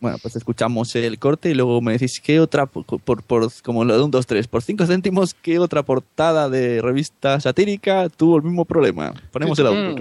[0.00, 3.84] Bueno, pues escuchamos el corte y luego me decís qué otra, por, por, por- como
[3.84, 8.38] lo de un 2, 3, por 5 céntimos, qué otra portada de revista satírica tuvo
[8.38, 9.12] el mismo problema.
[9.30, 9.94] Ponemos el audio.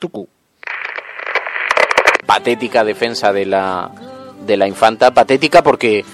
[0.00, 0.28] Tucu.
[2.26, 3.92] patética defensa de la,
[4.44, 5.12] de la infanta.
[5.14, 6.04] Patética porque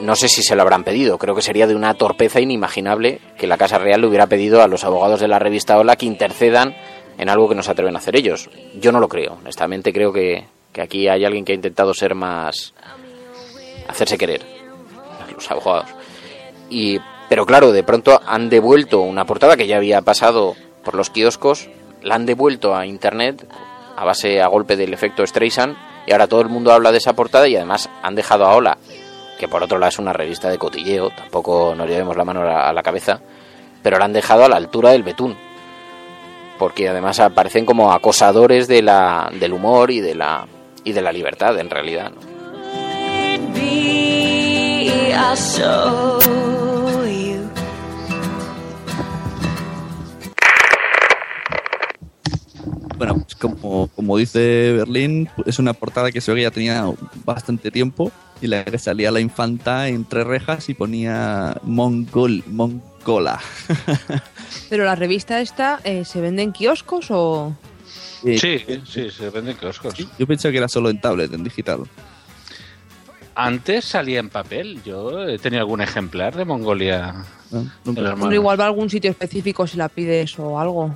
[0.00, 1.18] no sé si se lo habrán pedido.
[1.18, 4.68] Creo que sería de una torpeza inimaginable que la Casa Real le hubiera pedido a
[4.68, 6.76] los abogados de la revista Hola que intercedan
[7.18, 8.48] en algo que no se atreven a hacer ellos.
[8.74, 9.38] Yo no lo creo.
[9.40, 12.74] Honestamente creo que, que aquí hay alguien que ha intentado ser más...
[13.88, 14.42] hacerse querer.
[15.34, 15.90] Los abogados.
[16.70, 21.10] Y, pero claro, de pronto han devuelto una portada que ya había pasado por los
[21.10, 21.68] kioscos,
[22.02, 23.46] la han devuelto a internet
[23.96, 25.76] a base a golpe del efecto Streisand
[26.06, 28.78] y ahora todo el mundo habla de esa portada y además han dejado a Ola,
[29.38, 32.72] que por otro lado es una revista de cotilleo, tampoco nos llevemos la mano a
[32.72, 33.20] la, cabeza,
[33.82, 35.36] pero la han dejado a la altura del betún.
[36.58, 40.46] Porque además aparecen como acosadores del humor y de la
[40.82, 42.12] y de la libertad en realidad.
[52.96, 56.84] Bueno, como, como dice Berlín, es una portada que se que ya tenía
[57.24, 58.10] bastante tiempo
[58.40, 63.40] y la que salía la infanta entre rejas y ponía Mongol, Mongola.
[64.70, 67.56] Pero la revista esta, eh, ¿se vende en kioscos o...?
[68.24, 69.94] Eh, Sí, sí, se venden kioscos.
[70.18, 71.84] Yo pensé que era solo en tablet, en digital.
[73.34, 74.82] Antes salía en papel.
[74.84, 77.24] Yo he tenido algún ejemplar de Mongolia.
[77.52, 78.34] Ah, en manos.
[78.34, 80.92] igual va a algún sitio específico si la pides o algo.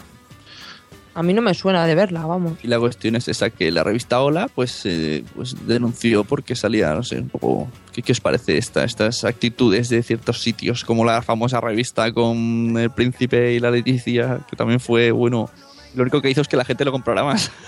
[1.14, 2.54] A mí no me suena de verla, vamos.
[2.62, 6.94] Y la cuestión es esa, que la revista Hola pues, eh, pues denunció porque salía,
[6.94, 7.68] no sé, un poco...
[7.92, 10.84] ¿Qué, qué os parece esta, estas actitudes de ciertos sitios?
[10.84, 15.50] Como la famosa revista con el príncipe y la Leticia, que también fue, bueno...
[15.94, 17.50] Lo único que hizo es que la gente lo comprara más.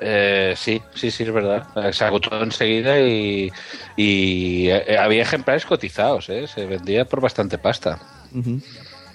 [0.00, 1.66] Eh, sí, sí, sí, es verdad.
[1.92, 3.50] Se agotó enseguida y,
[3.96, 6.46] y, eh, había ejemplares cotizados, ¿eh?
[6.46, 8.00] Se vendía por bastante pasta.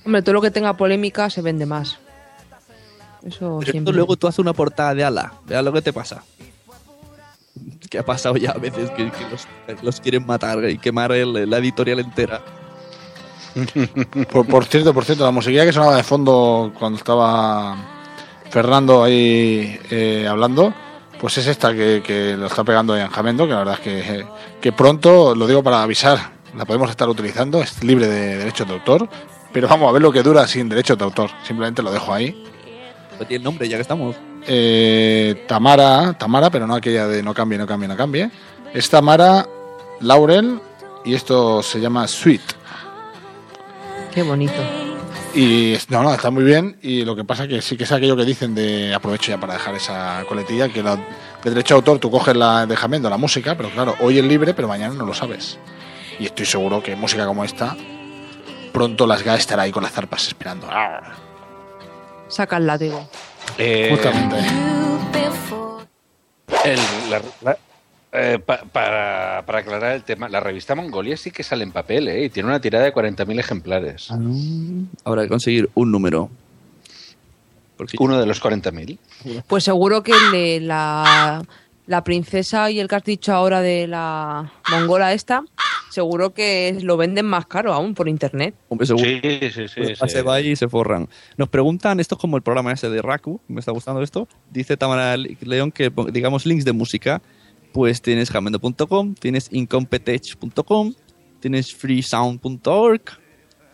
[0.05, 1.99] Hombre, todo lo que tenga polémica se vende más.
[3.23, 3.93] Eso Pero siempre.
[3.93, 5.33] luego tú haces una portada de ala.
[5.45, 6.23] Vea lo que te pasa.
[7.89, 11.57] Que ha pasado ya a veces que, que los, quieren matar y quemar el- la
[11.57, 12.41] editorial entera.
[14.31, 17.75] Por, por cierto, por cierto, la musiquilla que sonaba de fondo cuando estaba
[18.49, 20.73] Fernando ahí eh, hablando,
[21.19, 24.25] pues es esta que, que lo está pegando en Jamendo, que la verdad es que,
[24.61, 28.73] que pronto, lo digo para avisar, la podemos estar utilizando, es libre de derechos de
[28.75, 29.09] autor,
[29.51, 32.41] pero vamos a ver lo que dura sin derechos de autor, simplemente lo dejo ahí.
[33.27, 34.15] Tiene nombre, ya que estamos.
[34.47, 38.29] Eh, Tamara, Tamara, pero no aquella de no cambie, no cambie, no cambie.
[38.73, 39.47] Es Tamara
[40.01, 40.59] Laurel
[41.05, 42.41] y esto se llama Sweet.
[44.13, 44.61] Qué bonito.
[45.35, 46.77] Y no, no, está muy bien.
[46.81, 49.53] Y lo que pasa que sí que es aquello que dicen de aprovecho ya para
[49.53, 53.17] dejar esa coletilla, que la, de derecho de autor tú coges la de Jamendo, la
[53.17, 55.59] música, pero claro, hoy es libre, pero mañana no lo sabes.
[56.19, 57.77] Y estoy seguro que música como esta,
[58.73, 60.67] pronto las GA estará ahí con las zarpas esperando.
[60.69, 61.13] Ah,
[62.29, 63.07] Saca el látigo.
[63.57, 64.37] Eh, Justamente.
[66.65, 67.57] el- la- la-
[68.11, 72.07] eh, pa- para, para aclarar el tema, la revista Mongolia sí que sale en papel,
[72.07, 72.25] ¿eh?
[72.25, 74.09] Y tiene una tirada de 40.000 ejemplares.
[75.03, 76.29] Habrá que conseguir un número.
[77.99, 78.97] Uno de los 40.000.
[79.47, 81.41] Pues seguro que el de la,
[81.89, 85.43] la princesa y el que has dicho ahora de la mongola esta,
[85.89, 88.53] seguro que lo venden más caro aún por internet.
[88.69, 89.09] Hombre, seguro.
[89.09, 89.19] Sí,
[89.51, 89.73] sí, sí.
[89.75, 90.09] Pues sí.
[90.09, 91.09] se va y se forran.
[91.35, 94.27] Nos preguntan, esto es como el programa ese de Raku, me está gustando esto.
[94.51, 97.23] Dice Tamara León que, digamos, links de música.
[97.73, 100.93] Pues tienes jamendo.com, tienes incompetech.com,
[101.39, 103.18] tienes freesound.org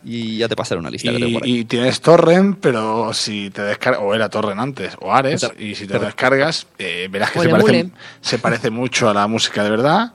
[0.08, 1.10] y ya te pasaré una lista.
[1.10, 1.58] que tengo Y, por ahí.
[1.58, 5.86] y tienes Torrent, pero si te descargas, o era Torrent antes, o Ares, y si
[5.88, 7.90] te descargas, eh, verás que se parece, mule.
[8.20, 10.12] se parece mucho a la música de verdad.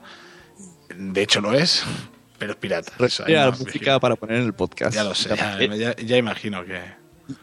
[0.96, 1.84] De hecho lo es,
[2.38, 2.92] pero es pirata.
[2.98, 4.94] Eso la música para poner en el podcast.
[4.94, 6.80] Ya lo sé, ya, ya- ya imagino que...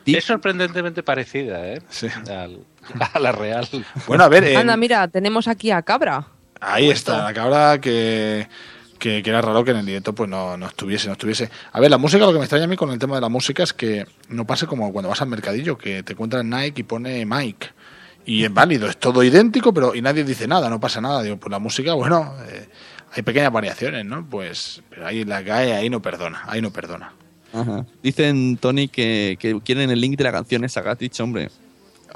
[0.06, 1.82] Es sorprendentemente parecida, ¿eh?
[2.30, 2.60] Al-
[3.14, 3.68] a la real.
[4.08, 6.28] Bueno, a ver, en- Anda, mira, tenemos aquí a Cabra.
[6.62, 8.46] Ahí está, la cabra que,
[9.00, 11.50] que, era raro que en el directo pues no, no estuviese, no estuviese.
[11.72, 13.30] A ver, la música, lo que me extraña a mí con el tema de la
[13.30, 16.84] música es que no pase como cuando vas al mercadillo, que te encuentras Nike y
[16.84, 17.68] pone Mike.
[18.26, 21.24] Y es válido, es todo idéntico, pero y nadie dice nada, no pasa nada.
[21.24, 22.68] Digo, pues la música, bueno, eh,
[23.12, 24.30] hay pequeñas variaciones, ¿no?
[24.30, 27.14] Pues, pero ahí la cae, ahí no perdona, ahí no perdona.
[27.54, 27.86] Ajá.
[28.04, 31.50] Dicen, Tony, que, que quieren el link de la canción esa que hombre.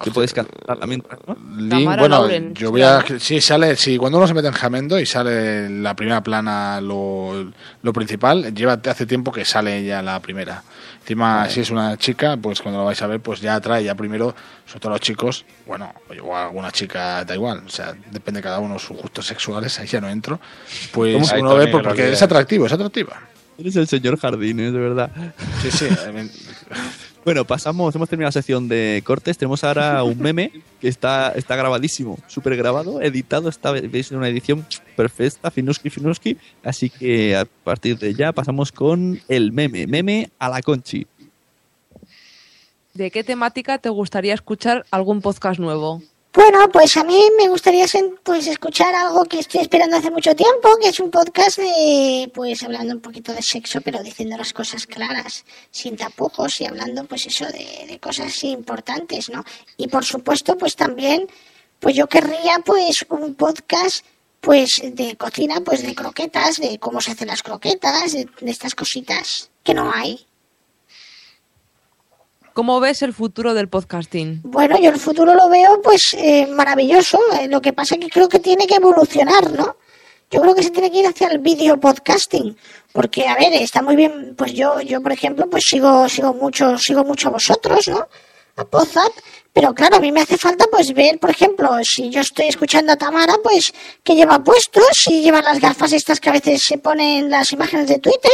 [0.02, 1.38] Que puedes cantarla mientras, ¿no?
[1.58, 3.04] Link, bueno, yo voy a.
[3.20, 3.76] Sí, sale.
[3.76, 8.54] Sí, cuando uno se mete en Jamendo y sale la primera plana, lo, lo principal,
[8.56, 10.64] lleva hace tiempo que sale ya la primera.
[11.02, 13.94] Encima, si es una chica, pues cuando lo vais a ver, pues ya trae ya
[13.94, 14.34] primero,
[14.66, 18.76] sobre todo los chicos, bueno, o alguna chica, da igual, o sea, depende cada uno
[18.76, 20.40] de sus gustos sexuales, ahí ya no entro.
[20.94, 22.14] Pues uno Ay, ve porque olvides.
[22.14, 23.20] es atractivo, es atractiva.
[23.58, 25.12] Eres el señor Jardines, de verdad.
[25.62, 25.88] Sí, sí.
[27.26, 29.38] Bueno, pasamos, hemos terminado la sección de cortes.
[29.38, 30.52] Tenemos ahora un meme
[30.82, 33.48] que está, está grabadísimo, súper grabado, editado.
[33.48, 34.66] Está, veis, una edición
[34.98, 36.38] perfecta, finuski, finuski.
[36.64, 39.88] Así que a partir de ya pasamos con el meme.
[39.88, 41.08] Meme a la conchi.
[42.94, 46.02] ¿De qué temática te gustaría escuchar algún podcast nuevo?
[46.36, 47.86] Bueno, pues a mí me gustaría
[48.24, 52.64] pues escuchar algo que estoy esperando hace mucho tiempo, que es un podcast de, pues
[52.64, 57.28] hablando un poquito de sexo, pero diciendo las cosas claras, sin tapujos y hablando pues
[57.28, 59.44] eso de, de cosas importantes, ¿no?
[59.78, 61.28] Y por supuesto, pues también,
[61.80, 64.04] pues yo querría pues un podcast
[64.42, 68.74] pues de cocina, pues de croquetas, de cómo se hacen las croquetas, de, de estas
[68.74, 70.26] cositas que no hay.
[72.54, 74.42] ¿Cómo ves el futuro del podcasting?
[74.44, 77.18] Bueno, yo el futuro lo veo pues eh, maravilloso.
[77.40, 79.78] eh, lo que pasa es que creo que tiene que evolucionar, ¿no?
[80.30, 82.56] Yo creo que se tiene que ir hacia el video podcasting,
[82.92, 86.78] porque a ver, está muy bien, pues yo yo por ejemplo, pues sigo sigo mucho
[86.78, 88.08] sigo mucho a vosotros, ¿no?
[88.56, 89.12] A Podzap,
[89.52, 92.94] pero claro, a mí me hace falta pues ver, por ejemplo, si yo estoy escuchando
[92.94, 93.74] a Tamara, pues
[94.04, 97.88] que lleva puesto, si lleva las gafas estas que a veces se ponen las imágenes
[97.88, 98.32] de Twitter,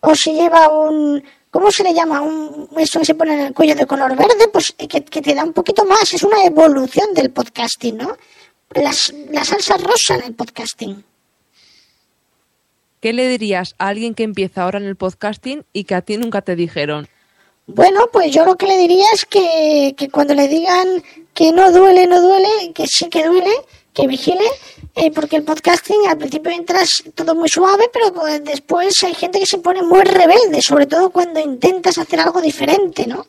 [0.00, 2.20] o si lleva un ¿Cómo se le llama?
[2.20, 5.20] Un, eso que se pone en el cuello de color verde, pues eh, que, que
[5.20, 6.14] te da un poquito más.
[6.14, 8.16] Es una evolución del podcasting, ¿no?
[8.70, 11.04] Las, la salsa rosa en el podcasting.
[13.00, 16.18] ¿Qué le dirías a alguien que empieza ahora en el podcasting y que a ti
[16.18, 17.08] nunca te dijeron?
[17.66, 21.02] Bueno, pues yo lo que le diría es que, que cuando le digan
[21.34, 23.50] que no duele, no duele, que sí que duele,
[23.92, 24.44] que vigile,
[25.00, 29.40] eh, porque el podcasting al principio entras todo muy suave, pero eh, después hay gente
[29.40, 33.26] que se pone muy rebelde, sobre todo cuando intentas hacer algo diferente, ¿no?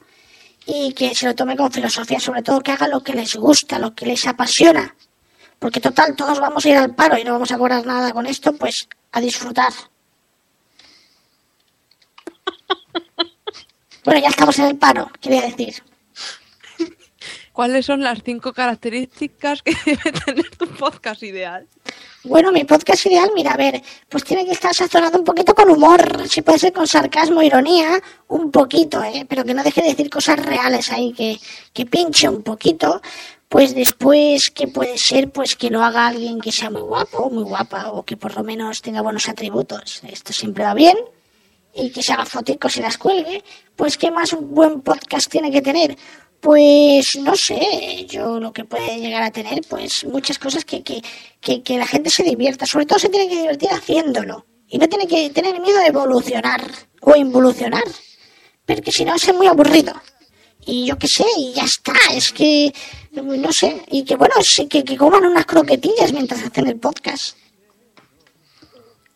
[0.65, 3.79] Y que se lo tome con filosofía, sobre todo que haga lo que les gusta,
[3.79, 4.93] lo que les apasiona.
[5.59, 8.25] Porque total, todos vamos a ir al paro y no vamos a cobrar nada con
[8.25, 9.71] esto, pues a disfrutar.
[14.03, 15.75] Bueno, ya estamos en el paro, quería decir.
[17.53, 21.67] ¿Cuáles son las cinco características que debe tener tu podcast ideal?
[22.23, 25.69] Bueno, mi podcast ideal, mira, a ver, pues tiene que estar sazonado un poquito con
[25.69, 29.25] humor, si puede ser con sarcasmo, ironía, un poquito, ¿eh?
[29.27, 31.39] pero que no deje de decir cosas reales ahí, que,
[31.73, 33.01] que pinche un poquito.
[33.51, 35.29] Pues después, que puede ser?
[35.29, 38.45] Pues que lo haga alguien que sea muy guapo, muy guapa, o que por lo
[38.45, 40.01] menos tenga buenos atributos.
[40.07, 40.95] Esto siempre va bien.
[41.73, 43.43] Y que se haga foticos y las cuelgue.
[43.75, 45.97] Pues, ¿qué más un buen podcast tiene que tener?
[46.41, 51.03] Pues no sé, yo lo que puede llegar a tener, pues muchas cosas que, que,
[51.39, 52.65] que, que la gente se divierta.
[52.65, 54.45] Sobre todo se tiene que divertir haciéndolo.
[54.67, 56.63] Y no tiene que tener miedo de evolucionar
[57.01, 57.83] o involucionar.
[58.65, 59.93] Porque si no, es muy aburrido.
[60.65, 61.93] Y yo qué sé, y ya está.
[62.13, 62.73] Es que,
[63.11, 63.83] no sé.
[63.89, 67.37] Y que bueno, sí, que, que coman unas croquetillas mientras hacen el podcast.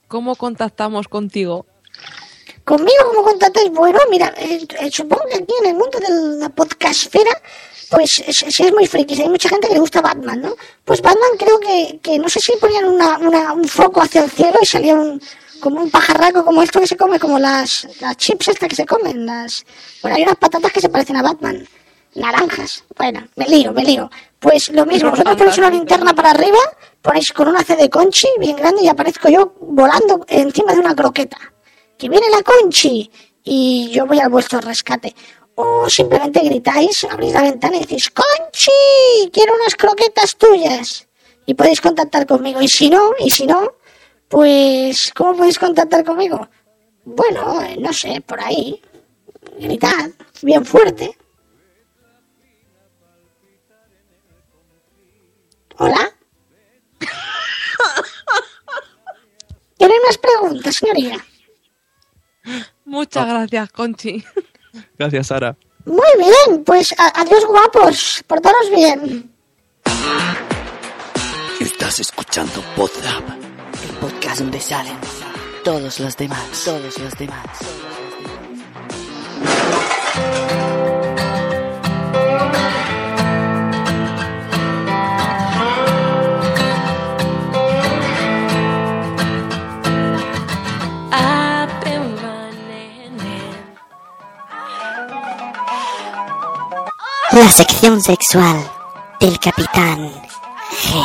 [0.07, 1.65] ¿Cómo contactamos contigo?
[2.66, 3.70] Conmigo, como contactáis?
[3.70, 7.39] Bueno, mira, eh, eh, supongo que aquí en el mundo de la podcastfera,
[7.91, 10.55] pues es, es muy friki, hay mucha gente que le gusta Batman, ¿no?
[10.84, 14.32] Pues Batman creo que, que no sé si ponían una, una, un foco hacia el
[14.32, 15.22] cielo y salía un,
[15.59, 18.86] como un pajarraco como esto que se come, como las, las chips estas que se
[18.88, 19.63] comen, las...
[20.01, 21.68] Bueno, hay unas patatas que se parecen a Batman,
[22.16, 22.84] naranjas.
[22.97, 24.09] Bueno, me lío, me lío.
[24.39, 26.57] Pues lo mismo, vosotros ponéis una linterna para arriba,
[26.99, 30.95] ponéis con una C de conchi bien grande y aparezco yo volando encima de una
[30.95, 31.38] croqueta
[31.98, 33.10] que viene la Conchi
[33.43, 35.16] y yo voy al vuestro rescate.
[35.56, 41.08] O simplemente gritáis, abrís la ventana y decís, Conchi, quiero unas croquetas tuyas.
[41.46, 42.62] Y podéis contactar conmigo.
[42.62, 43.76] Y si no, y si no,
[44.28, 46.50] pues, ¿cómo podéis contactar conmigo?
[47.06, 48.82] Bueno, eh, no sé, por ahí.
[49.60, 50.10] Gritad,
[50.41, 51.16] bien fuerte.
[55.78, 56.12] Hola.
[59.78, 61.24] ¿Tienen más preguntas, señoría?
[62.86, 64.24] Muchas gracias, Conchi.
[64.98, 65.56] Gracias, Sara.
[65.86, 69.32] Muy bien, pues adiós guapos, portaros bien.
[71.60, 73.24] Estás escuchando Podzap.
[73.84, 74.98] El podcast donde salen
[75.64, 77.46] todos los demás, todos los demás.
[97.36, 98.66] La sección sexual
[99.20, 100.10] del capitán
[100.72, 101.04] G.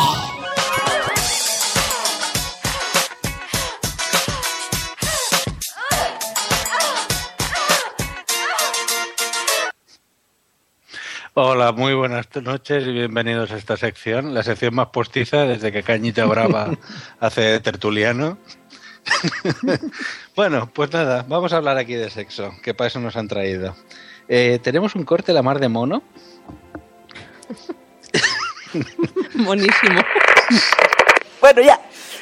[11.33, 15.83] Hola, muy buenas noches y bienvenidos a esta sección, la sección más postiza desde que
[15.83, 16.69] Cañita Brava
[17.19, 18.37] hace tertuliano.
[20.37, 23.75] bueno, pues nada, vamos a hablar aquí de sexo, que para eso nos han traído.
[24.33, 26.03] Eh, tenemos un corte la mar de mono.
[29.33, 30.01] Monísimo.
[31.41, 31.77] Bueno, ya.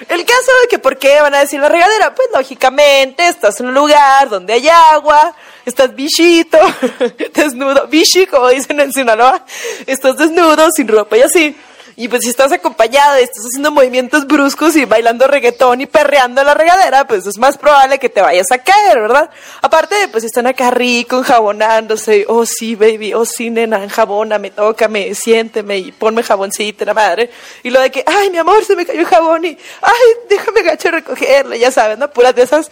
[0.07, 3.67] El caso de que por qué van a decir la regadera, pues lógicamente estás en
[3.67, 5.35] un lugar donde hay agua,
[5.67, 6.57] estás bichito,
[7.35, 9.45] desnudo, bichi como dicen en Sinaloa,
[9.85, 11.55] estás desnudo, sin ropa y así.
[11.99, 16.39] Y pues si estás acompañado y estás haciendo movimientos bruscos y bailando reggaetón y perreando
[16.39, 19.29] en la regadera, pues es más probable que te vayas a caer, ¿verdad?
[19.61, 25.77] Aparte, pues están acá rico, enjabonándose, oh sí, baby, oh sí, nena, enjabóname, tócame, siénteme
[25.77, 27.31] y ponme jaboncito, la madre.
[27.63, 30.61] Y lo de que, ay, mi amor, se me cayó el jabón y, ay, déjame
[30.61, 32.09] gacho recogerlo, ya sabes, ¿no?
[32.09, 32.71] Puras de esas,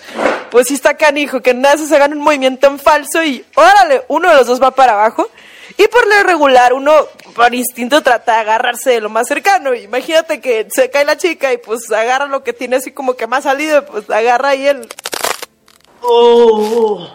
[0.52, 4.30] pues sí está canijo, que nada se hagan un movimiento en falso y, órale, uno
[4.30, 5.30] de los dos va para abajo.
[5.78, 6.92] Y por lo regular, uno
[7.36, 9.76] por instinto trata de agarrarse de lo más cercano.
[9.76, 13.28] Imagínate que se cae la chica y pues agarra lo que tiene así como que
[13.28, 14.88] más salido, pues agarra ahí el...
[16.02, 17.08] Oh.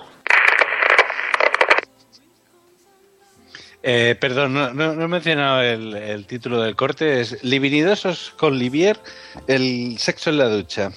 [3.83, 8.57] Eh, perdón, no, no- no he mencionado el, el título del corte, es Livinidosos con
[8.57, 9.01] Livier,
[9.49, 10.93] el sexo en la ducha.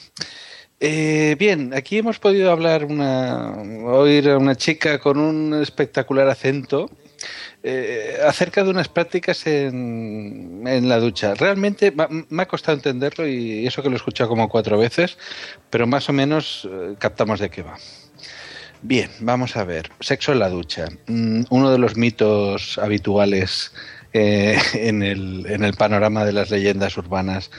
[0.80, 3.53] Eh, bien, aquí hemos podido hablar una,
[3.88, 6.91] oír a una chica con un espectacular acento
[7.68, 11.34] eh, acerca de unas prácticas en, en la ducha.
[11.34, 11.91] Realmente
[12.30, 15.18] me ha costado entenderlo y eso que lo he escuchado como cuatro veces,
[15.72, 17.76] pero más o menos eh, captamos de qué va.
[18.84, 19.89] Bien, vamos a ver.
[19.99, 20.86] Sexo en la ducha.
[21.07, 23.74] Mm, Uno de los mitos habituales
[24.13, 27.49] eh, en, el, en el panorama de las leyendas urbanas.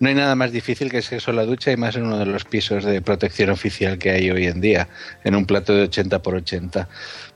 [0.00, 2.26] No hay nada más difícil que sexo en la ducha y más en uno de
[2.26, 4.88] los pisos de protección oficial que hay hoy en día,
[5.22, 6.88] en un plato de 80 por 80.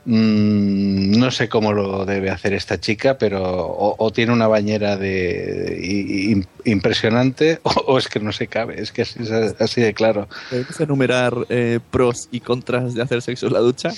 [0.05, 4.97] Mm, no sé cómo lo debe hacer esta chica, pero o, o tiene una bañera
[4.97, 9.31] de i- i- impresionante o, o es que no se cabe, es que así, es
[9.61, 10.27] así de claro.
[10.49, 13.91] ¿Puedes enumerar eh, pros y contras de hacer sexo en la ducha?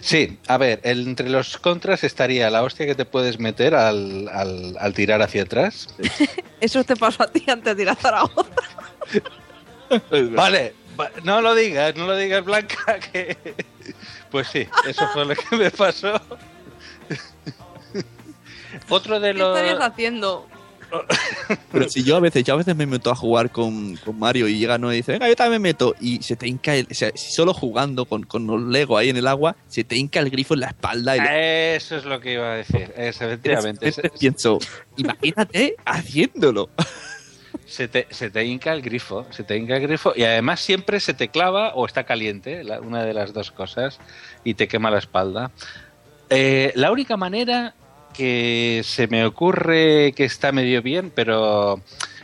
[0.00, 4.76] Sí, a ver, entre los contras estaría la hostia que te puedes meter al, al-
[4.78, 5.88] al tirar hacia atrás.
[6.62, 8.48] Eso te pasó a ti antes de ir a Zaragoza.
[10.30, 13.36] Vale, va- no lo digas, no lo digas, Blanca, que...
[14.30, 16.12] Pues sí, eso fue lo que me pasó.
[18.88, 19.58] Otro de ¿Qué los...
[19.58, 20.46] estarías haciendo?
[21.70, 24.46] Pero si yo a veces, yo a veces me meto a jugar con, con Mario
[24.48, 25.94] y llega Noé y dice, venga, yo también me meto.
[26.00, 29.16] Y se te hinca, el, o sea, solo jugando con, con los Lego ahí en
[29.16, 31.16] el agua, se te hinca el grifo en la espalda.
[31.16, 33.88] Y lo- Eso es lo que iba a decir, es, efectivamente.
[33.88, 34.58] Entonces pienso,
[34.96, 36.70] imagínate haciéndolo.
[37.66, 41.00] Se te, se te hinca el grifo, se te hinca el grifo y además siempre
[41.00, 43.98] se te clava o está caliente, la- una de las dos cosas,
[44.44, 45.50] y te quema la espalda.
[46.28, 47.74] Eh, la única manera
[48.12, 51.80] que se me ocurre que está medio bien, pero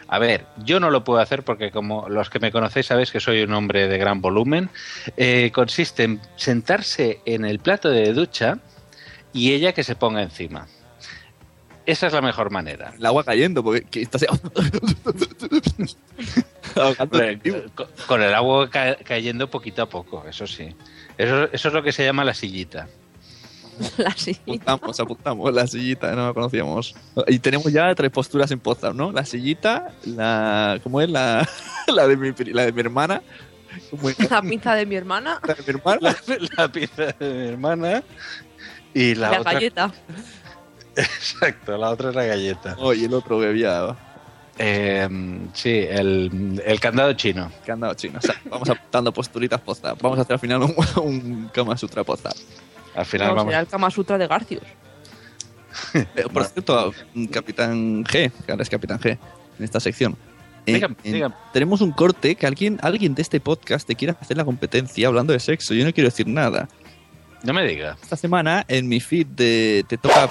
[0.09, 3.21] a ver, yo no lo puedo hacer porque como los que me conocéis sabéis que
[3.21, 4.71] soy un hombre de gran volumen,
[5.17, 8.59] eh, consiste en sentarse en el plato de ducha
[9.33, 10.67] y ella que se ponga encima.
[11.85, 12.93] Esa es la mejor manera.
[12.99, 14.23] El agua cayendo, porque que estás
[17.43, 17.59] vivo.
[17.75, 20.75] con, con el agua ca- cayendo poquito a poco, eso sí.
[21.17, 22.89] Eso, eso es lo que se llama la sillita.
[23.99, 24.73] La sillita.
[24.73, 26.95] Apuntamos, apuntamos, la sillita, no la conocíamos.
[27.27, 29.13] Y tenemos ya tres posturas en Potsdam, ¿no?
[29.13, 30.81] La sillita, la...
[30.83, 31.09] ¿Cómo es?
[31.11, 31.49] La,
[31.87, 33.23] la, de, mi, la de mi hermana.
[34.31, 35.41] La pinza de mi hermana.
[35.47, 35.99] La de mi hermana.
[36.01, 36.17] La,
[36.57, 38.03] la pizza de mi hermana
[38.95, 39.53] y la, La, otra.
[39.53, 39.93] galleta.
[40.97, 42.77] Exacto, la otra es la galleta.
[42.79, 43.97] Oh, y el otro bebía
[44.59, 45.09] Eh,
[45.55, 47.53] sí, el, el candado chino.
[47.65, 48.19] candado chino.
[48.19, 49.97] O sea, vamos apuntando posturitas Potsdam.
[50.01, 50.75] Vamos a hacer al final un,
[51.05, 52.33] un Kama Sutra Potsdam.
[52.99, 53.51] Al final No, vamos.
[53.53, 54.63] será el Kama Sutra de Garcius.
[55.95, 56.93] Eh, por cierto,
[57.31, 59.17] Capitán G, que ahora es Capitán G,
[59.59, 60.17] en esta sección.
[60.67, 61.35] En- Dígame, dígame.
[61.53, 65.33] Tenemos un corte que alguien, alguien de este podcast te quiera hacer la competencia hablando
[65.33, 65.75] de sexo.
[65.75, 66.69] Yo no quiero decir nada.
[67.45, 67.97] No me diga.
[68.03, 70.29] Esta semana en mi feed de Te Toca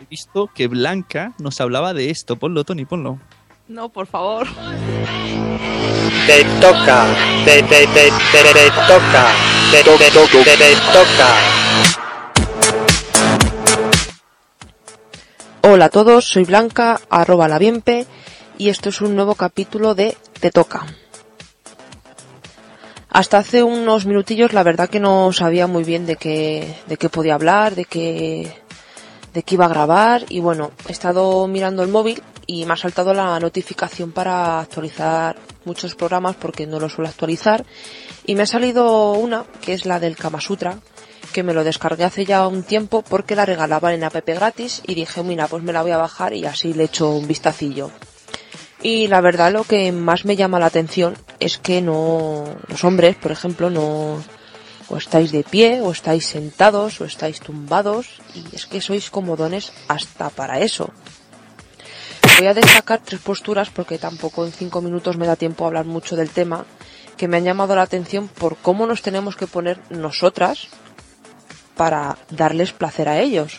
[0.00, 2.36] he visto que Blanca nos hablaba de esto.
[2.36, 3.18] Ponlo, Tony, ponlo.
[3.72, 4.46] No, por favor.
[6.26, 7.06] Te toca,
[7.46, 9.24] te, te, te, te, te toca,
[9.70, 11.28] te, te, te, te, te toca.
[15.62, 18.06] Hola a todos, soy Blanca, arroba la bienpe,
[18.58, 20.84] y esto es un nuevo capítulo de Te Toca.
[23.08, 27.08] Hasta hace unos minutillos la verdad que no sabía muy bien de qué, de qué
[27.08, 28.61] podía hablar, de qué,
[29.32, 32.76] de qué iba a grabar, y bueno, he estado mirando el móvil y me ha
[32.76, 37.64] saltado la notificación para actualizar muchos programas porque no lo suelo actualizar,
[38.26, 40.78] y me ha salido una que es la del Kama Sutra,
[41.32, 44.94] que me lo descargué hace ya un tiempo porque la regalaban en app gratis y
[44.94, 47.90] dije, mira, pues me la voy a bajar y así le echo un vistacillo.
[48.82, 53.16] Y la verdad lo que más me llama la atención es que no, los hombres,
[53.16, 54.22] por ejemplo, no,
[54.92, 59.72] o estáis de pie, o estáis sentados, o estáis tumbados, y es que sois comodones
[59.88, 60.92] hasta para eso.
[62.36, 65.86] Voy a destacar tres posturas porque tampoco en cinco minutos me da tiempo a hablar
[65.86, 66.66] mucho del tema,
[67.16, 70.68] que me han llamado la atención por cómo nos tenemos que poner nosotras
[71.74, 73.56] para darles placer a ellos.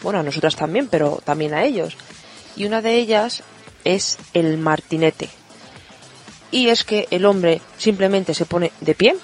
[0.00, 1.96] Bueno, a nosotras también, pero también a ellos.
[2.54, 3.42] Y una de ellas
[3.82, 5.28] es el martinete.
[6.52, 9.16] Y es que el hombre simplemente se pone de pie,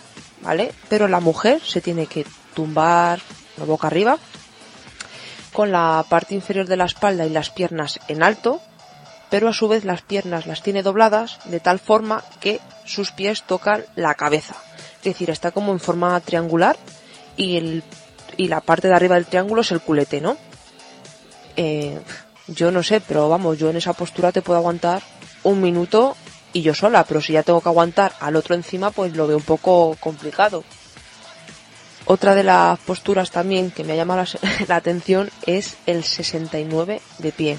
[0.46, 0.72] ¿vale?
[0.88, 2.24] Pero la mujer se tiene que
[2.54, 3.20] tumbar
[3.66, 4.18] boca arriba,
[5.52, 8.60] con la parte inferior de la espalda y las piernas en alto,
[9.28, 13.42] pero a su vez las piernas las tiene dobladas de tal forma que sus pies
[13.42, 14.54] tocan la cabeza.
[14.98, 16.76] Es decir, está como en forma triangular
[17.36, 17.82] y,
[18.36, 20.36] y la parte de arriba del triángulo es el culete, ¿no?
[21.56, 21.98] Eh,
[22.46, 25.02] yo no sé, pero vamos, yo en esa postura te puedo aguantar
[25.42, 26.16] un minuto
[26.56, 29.36] y yo sola, pero si ya tengo que aguantar al otro encima, pues lo veo
[29.36, 30.64] un poco complicado.
[32.06, 34.24] Otra de las posturas también que me ha llamado
[34.66, 37.58] la, atención es el 69 de pie.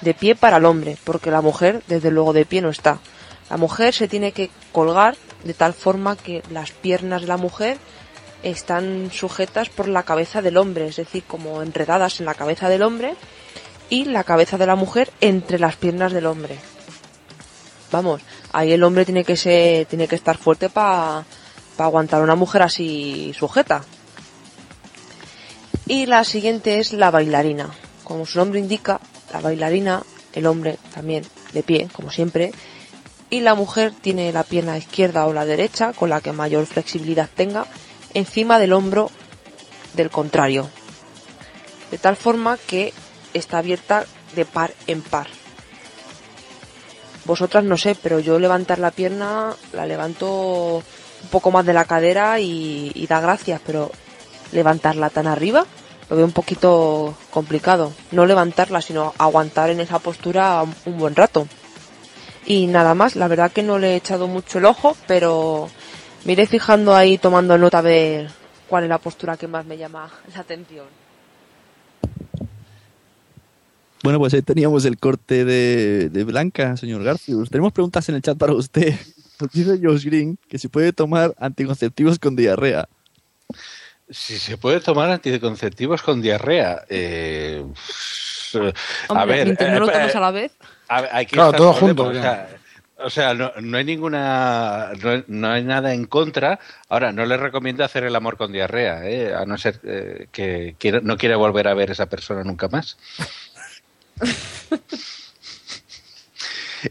[0.00, 2.98] De pie para el hombre, porque la mujer desde luego de pie no está.
[3.48, 7.78] La mujer se tiene que colgar de tal forma que las piernas de la mujer
[8.42, 12.82] están sujetas por la cabeza del hombre, es decir, como enredadas en la cabeza del
[12.82, 13.14] hombre
[13.88, 16.58] y la cabeza de la mujer entre las piernas del hombre.
[17.94, 18.22] Vamos,
[18.52, 21.24] ahí el hombre tiene que tiene que estar fuerte para
[21.78, 23.84] aguantar a una mujer así sujeta.
[25.86, 27.70] Y la siguiente es la bailarina.
[28.02, 28.98] Como su nombre indica,
[29.32, 32.50] la bailarina, el hombre también de pie, como siempre,
[33.30, 37.30] y la mujer tiene la pierna izquierda o la derecha, con la que mayor flexibilidad
[37.32, 37.64] tenga,
[38.12, 39.08] encima del hombro
[39.92, 40.68] del contrario.
[41.92, 42.92] De tal forma que
[43.34, 45.28] está abierta de par en par.
[47.24, 51.86] Vosotras no sé, pero yo levantar la pierna la levanto un poco más de la
[51.86, 53.90] cadera y, da gracias, pero
[54.52, 55.64] levantarla tan arriba
[56.10, 57.92] lo veo un poquito complicado.
[58.12, 61.48] No levantarla, sino aguantar en esa postura un- un buen rato.
[62.44, 65.70] Y nada más, la verdad que no le he echado mucho el ojo, pero
[66.26, 68.28] me iré fijando ahí tomando nota de
[68.68, 70.84] cuál es la postura que más me llama la atención.
[74.04, 77.48] Bueno, pues ahí teníamos el corte de, de Blanca, señor Garcius.
[77.48, 78.92] Tenemos preguntas en el chat para usted.
[79.40, 82.86] Nos dice Josh Green que si puede tomar anticonceptivos con diarrea.
[84.10, 86.82] Si se puede tomar anticonceptivos con diarrea.
[86.90, 87.64] eh,
[89.08, 90.52] a Hombre, ver, mientras no lo eh, tomes a la vez.
[90.88, 92.48] a ver, hay que Claro, todo junto, O sea,
[92.98, 94.90] o sea, no, no hay ninguna.
[95.02, 96.60] No, hay- no hay nada en contra.
[96.90, 99.34] Ahora, no le recomiendo hacer el amor con diarrea, ¿eh?
[99.34, 102.68] a no ser eh, que quiera- no quiera volver a ver a esa persona nunca
[102.68, 102.98] más.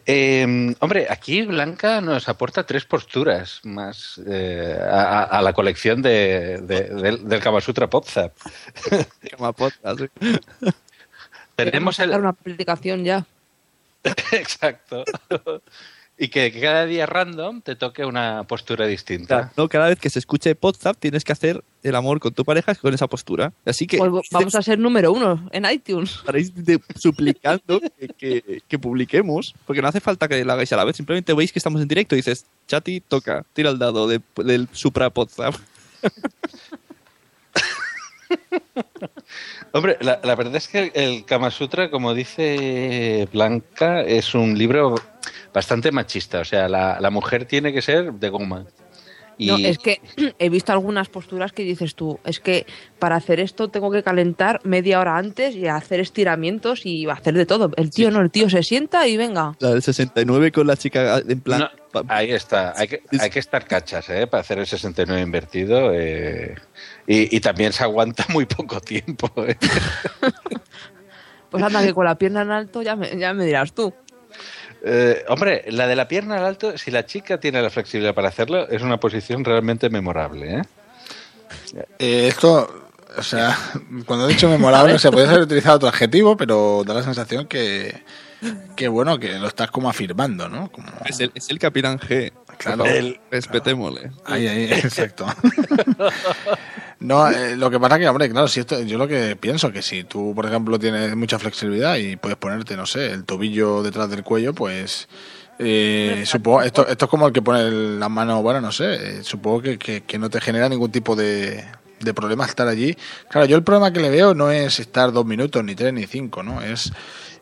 [0.08, 6.90] Eh, hombre, aquí Blanca nos aporta tres posturas más eh, a, la colección de, de-
[6.90, 7.88] del, del Kama Sutra.
[11.56, 13.26] Tenemos el, Dar una aplicación ya.
[14.32, 15.04] Exacto.
[16.16, 19.52] Y que cada día random te toque una postura distinta.
[19.58, 22.76] No, cada vez que se escuche WhatsApp tienes que hacer el amor con tu pareja
[22.76, 23.52] con esa postura.
[23.66, 26.18] Así que Pues vamos a ser número uno en iTunes.
[26.18, 26.54] estaréis
[26.96, 30.96] suplicando que, que- que publiquemos, porque no hace falta que lo hagáis a la vez,
[30.96, 34.68] simplemente veis que estamos en directo y dices, Chati, toca, tira el dado de- del
[34.72, 35.56] Supra WhatsApp.
[39.72, 44.96] Hombre, la, la verdad es que el Kama Sutra, como dice Blanca, es un libro
[45.54, 46.40] bastante machista.
[46.40, 48.66] O sea, la, la mujer tiene que ser de goma.
[49.38, 50.00] Y, No, es que
[50.40, 52.66] he visto algunas posturas que dices tú, es que
[53.00, 57.46] para hacer esto tengo que calentar media hora antes y hacer estiramientos y hacer de
[57.46, 57.72] todo.
[57.78, 59.56] El tío no, el tío se sienta y venga.
[59.60, 61.62] La del 69 con la chica en plan...
[61.62, 62.74] No, ahí está.
[62.76, 64.28] Hay que, hay que estar cachas ¿eh?
[64.28, 65.92] para hacer el 69 invertido.
[65.94, 66.56] eh,
[67.08, 69.32] y, y también se aguanta muy poco tiempo.
[69.38, 69.58] ¿eh?
[71.54, 73.94] Pues anda que con la pierna en alto ya me, ya me dirás tú.
[74.86, 78.28] Eh, hombre, la de la pierna al alto, si la chica tiene la flexibilidad para
[78.28, 80.58] hacerlo, es una posición realmente memorable.
[80.58, 80.62] ¿eh?
[82.00, 83.58] Eh, esto, o sea,
[84.06, 88.04] cuando he dicho memorable, se puede haber utilizado otro adjetivo, pero da la sensación que,
[88.76, 90.70] que bueno, que lo estás como afirmando, ¿no?
[90.70, 92.34] Como, Es el, es el Capitán G.
[92.58, 92.86] Claro.
[92.86, 94.12] El- respetémosle.
[94.26, 95.26] Ahí, ahí, exacto.
[97.00, 99.82] No, eh, lo que pasa que, hombre, claro, si esto, yo lo que pienso que
[99.82, 104.10] si tú, por ejemplo, tienes mucha flexibilidad y puedes ponerte, no sé, el tobillo detrás
[104.10, 105.08] del cuello, pues
[105.60, 109.20] eh, supongo, esto, esto es como el que pone el- la mano, bueno, no sé,
[109.20, 111.64] eh, supongo que, que- que no te genera ningún tipo de,
[112.00, 112.96] de problema estar allí.
[113.30, 116.06] Claro, yo el problema que le veo no es estar dos minutos, ni tres, ni
[116.08, 116.62] cinco, ¿no?
[116.62, 116.92] Es,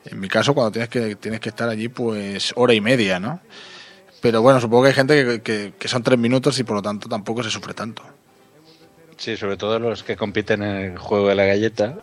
[0.06, 3.40] en mi caso, cuando tienes que, tienes que estar allí, pues hora y media, ¿no?
[4.22, 6.82] Pero bueno, supongo que hay gente que, que- que son tres minutos y por lo
[6.82, 8.04] tanto tampoco se sufre tanto.
[9.22, 11.96] Sí, sobre todo los que compiten en el juego de la galleta.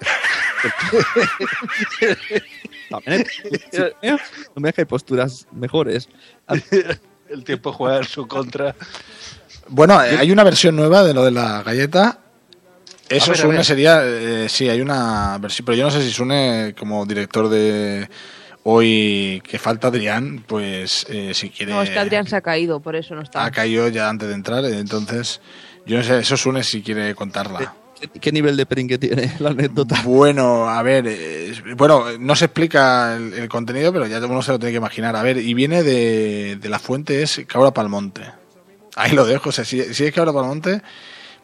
[2.88, 3.26] También
[4.54, 6.08] no me hay posturas mejores.
[7.28, 8.76] el tiempo juega en su contra.
[9.66, 12.20] Bueno, eh, hay una versión nueva de lo de la galleta.
[13.08, 16.72] Eso ver, Sune sería, eh, sí, hay una versión, pero yo no sé si Sune
[16.78, 18.08] como director de
[18.62, 22.80] hoy que falta Adrián, pues eh, si quiere No, es que Adrián se ha caído,
[22.80, 23.44] por eso no está.
[23.44, 25.40] ha caído ya antes de entrar, eh, entonces
[25.88, 27.74] yo no sé, eso Sune si quiere contarla.
[27.98, 30.02] ¿Qué, qué nivel de peringue tiene la anécdota?
[30.04, 34.52] Bueno, a ver, eh, bueno, no se explica el, el contenido, pero ya uno se
[34.52, 35.16] lo tiene que imaginar.
[35.16, 38.22] A ver, y viene de, de la fuente, es Cabra Palmonte.
[38.96, 40.82] Ahí lo dejo, o sea, si, si es Cabra Palmonte,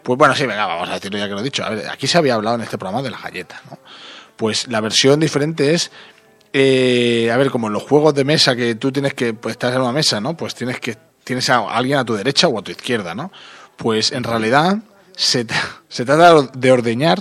[0.03, 1.64] pues bueno, sí, venga, vamos a decirlo ya que lo he dicho.
[1.64, 3.78] A ver, aquí se había hablado en este programa de las galletas, ¿no?
[4.36, 5.90] Pues la versión diferente es,
[6.53, 9.74] eh, a ver, como en los juegos de mesa que tú tienes que, pues estás
[9.74, 10.36] en una mesa, ¿no?
[10.36, 13.32] Pues tienes que, tienes a alguien a tu derecha o a tu izquierda, ¿no?
[13.76, 14.78] Pues en realidad
[15.16, 15.46] se,
[15.88, 17.18] se trata de ordeñar,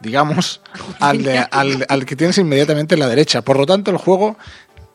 [0.00, 0.60] digamos,
[1.00, 3.42] al, de- al, al que tienes inmediatamente en la derecha.
[3.42, 4.36] Por lo tanto, el juego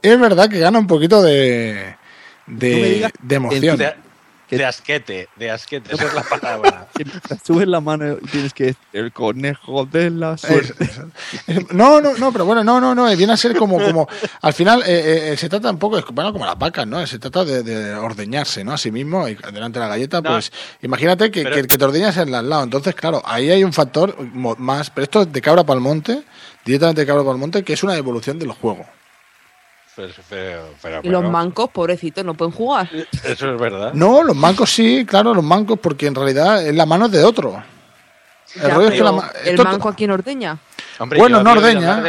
[0.02, 1.96] es verdad que gana un poquito de,
[2.48, 3.78] de, de emoción.
[4.58, 6.88] De, asquete, de asquete, esa es la palabra.
[7.46, 10.90] Subes la mano y tienes que el conejo de la suerte.
[11.72, 14.08] No, no, no, pero bueno, no, no, no, eh, viene a ser como, como,
[14.42, 17.06] al final eh, eh, se trata un poco, es bueno, como las vacas, ¿no?
[17.08, 18.74] Se trata de, de ordeñarse, ¿no?
[18.74, 21.78] A sí mismo, y delante de la galleta, No, pues, imagínate que, pero- que, que
[21.78, 24.16] te ordeñas en el al lado, entonces, claro, ahí hay un factor
[24.58, 26.24] más, pero esto es de cabra para monte,
[26.66, 28.86] directamente de cabra para monte, que es una evolución del juego.
[30.00, 32.90] Pero, pero- pero- Y los mancos, pobrecitos, no pueden jugar.
[33.24, 33.94] Eso es verdad.
[33.94, 37.62] No, los mancos sí, claro, los mancos, porque en realidad es la mano de otro.
[38.56, 40.58] El Ya, rollo es que pero la ma- ¿El esto- manco a quién ordeña?
[41.00, 42.02] Hombre, Bueno, no ordeña.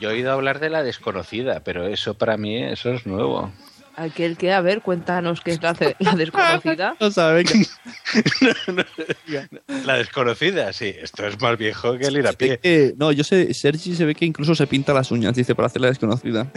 [0.00, 3.50] yo he oído hablar de la desconocida, pero eso para mí eso es nuevo.
[3.96, 6.96] Aquel que, a ver, cuéntanos qué es la, la desconocida.
[7.00, 8.86] No sabe, venga.
[9.84, 12.60] La desconocida, sí, esto es más viejo que el ir a pie.
[12.98, 15.80] No, yo sé, Sergi se ve que incluso se pinta las uñas, dice, para hacer
[15.80, 16.46] la desconocida.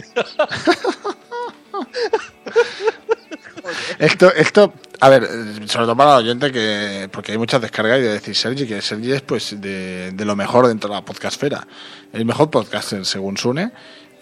[3.98, 5.24] Esto, esto, a ver,
[5.66, 8.80] sobre todo para el oyente, que porque hay muchas descargas y de decir Sergi, que
[8.80, 11.66] Sergi es pues de, de lo mejor dentro de la podcastfera.
[12.12, 13.72] El mejor podcaster, según Sune.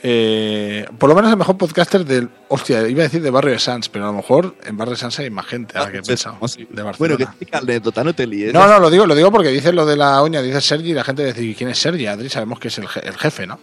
[0.03, 2.29] Eh, por lo menos el mejor podcaster del.
[2.49, 5.01] Hostia, iba a decir de Barrio de Sans, pero a lo mejor en Barrio de
[5.01, 6.39] Sans hay más gente, ahora que he pensado.
[6.41, 7.17] De Bueno, Barcelona.
[7.17, 8.55] que explica anécdota, no te líes.
[8.55, 10.95] No, no, lo digo, lo digo porque dice lo de la uña, dice Sergi y
[10.95, 12.07] la gente dice, ¿quién es Sergi?
[12.07, 13.59] Adri, sabemos que es el, je- el jefe, ¿no?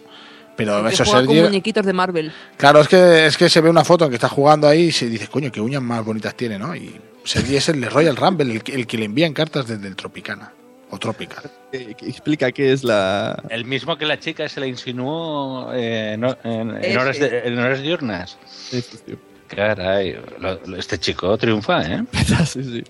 [0.56, 1.48] Pero Que eso juega con Sergi.
[1.48, 2.32] muñequitos de Marvel.
[2.58, 4.92] Claro, es que, es que se ve una foto en que está jugando ahí y
[4.92, 6.74] se dice, coño, qué uñas más bonitas tiene, ¿no?
[6.76, 9.88] Y Sergi es el de Royal Rumble, el, que- el que le envían cartas desde
[9.88, 10.52] el Tropicana.
[10.96, 11.44] O Tropical.
[11.72, 13.42] Eh, explica qué es la.
[13.50, 17.82] El mismo que la chica se le insinuó eh, en, en- horas, de- en horas
[17.82, 18.38] diurnas.
[19.48, 22.02] Caray, lo- lo- este chico triunfa, ¿eh?
[22.46, 22.84] sí, sí.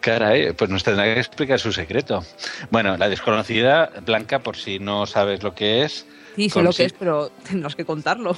[0.00, 2.24] Caray, pues nos tendrá que explicar su secreto.
[2.70, 6.06] Bueno, la desconocida, Blanca, por si no sabes lo que es.
[6.36, 8.36] Sí, sé lo que es, pero tendrás que contarlo.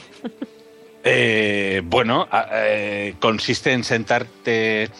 [1.04, 4.90] Eh, bueno, eh, consiste en sentarte,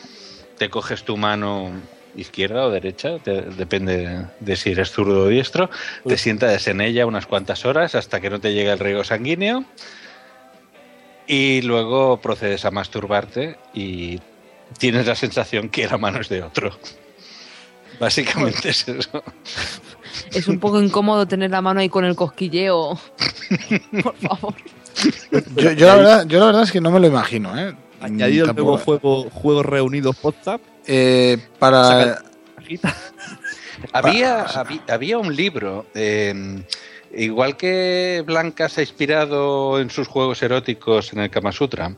[0.59, 1.73] te coges tu mano
[2.17, 5.71] izquierda o derecha, te- depende de si eres zurdo o diestro,
[6.07, 9.65] te sientas en ella unas cuantas horas hasta que no te llegue el riego sanguíneo
[11.27, 14.21] y luego procedes a masturbarte y
[14.79, 16.77] tienes la sensación que la mano es de otro.
[18.01, 19.23] Básicamente es eso.
[20.33, 22.99] Es un poco incómodo tener la mano ahí con el cosquilleo.
[24.03, 24.55] Por favor.
[25.57, 27.75] Yo, yo la verdad, yo la verdad es que no me lo imagino, ¿eh?
[28.01, 30.61] Añadido el nuevo Tampoco- juego Juegos Reunidos WhatsApp.
[30.87, 32.23] Eh, para.
[33.93, 36.63] Había, habí- había un libro, eh,
[37.15, 41.95] igual que Blanca se ha inspirado en sus juegos eróticos en el Kama Sutra,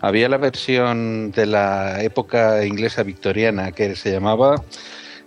[0.00, 4.62] había la versión de la época inglesa victoriana que se llamaba,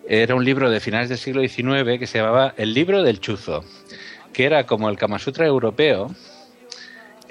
[0.08, 3.64] era un libro de finales del siglo XIX que se llamaba El libro del chuzo,
[4.34, 6.14] que era como el Kama Sutra europeo.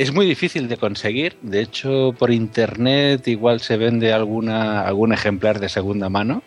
[0.00, 5.60] Es muy difícil de conseguir, de hecho por internet igual se vende alguna, algún ejemplar
[5.60, 6.42] de segunda mano.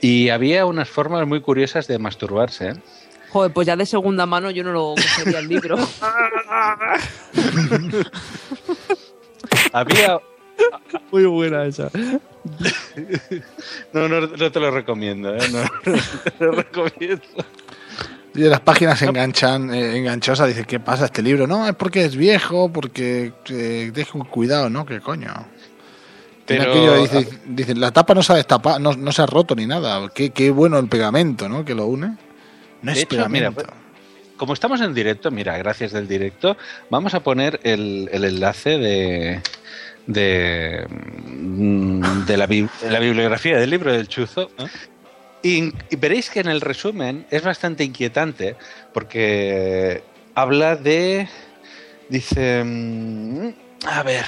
[0.00, 2.70] Y había unas formas muy curiosas de masturbarse.
[2.70, 2.74] ¿eh?
[3.30, 5.78] Joder, pues ya de segunda mano yo no lo cogería el libro.
[9.72, 10.18] Había.
[11.12, 11.88] Muy buena esa.
[13.92, 15.48] No, no, no te lo recomiendo, ¿eh?
[15.52, 16.00] No, no
[16.36, 17.22] te lo recomiendo.
[18.34, 21.46] Y las páginas enganchan, eh, enganchosas, dice, ¿qué pasa este libro?
[21.46, 23.92] No, es porque es viejo, porque eh,
[24.30, 24.86] cuidado, ¿no?
[24.86, 25.32] ¿Qué coño?
[26.46, 29.54] Pero- aquello, dice, dice, la tapa no se ha destapado, no, no se ha roto
[29.54, 30.08] ni nada.
[30.14, 31.64] Qué, qué bueno el pegamento, ¿no?
[31.64, 32.16] Que lo une.
[32.82, 33.74] No es hecho, mira, pegamento.
[34.36, 36.56] como estamos en directo, mira, gracias del directo,
[36.90, 39.40] vamos a poner el, el enlace de,
[40.06, 44.50] de, mm, de la, bi- de la bibliografía del libro del chuzo.
[45.42, 48.56] Y, veréis que en el resumen es bastante inquietante
[48.92, 50.02] porque
[50.34, 51.28] habla de...
[52.08, 52.62] Dice...
[52.64, 53.48] mm,
[53.86, 54.26] A ver...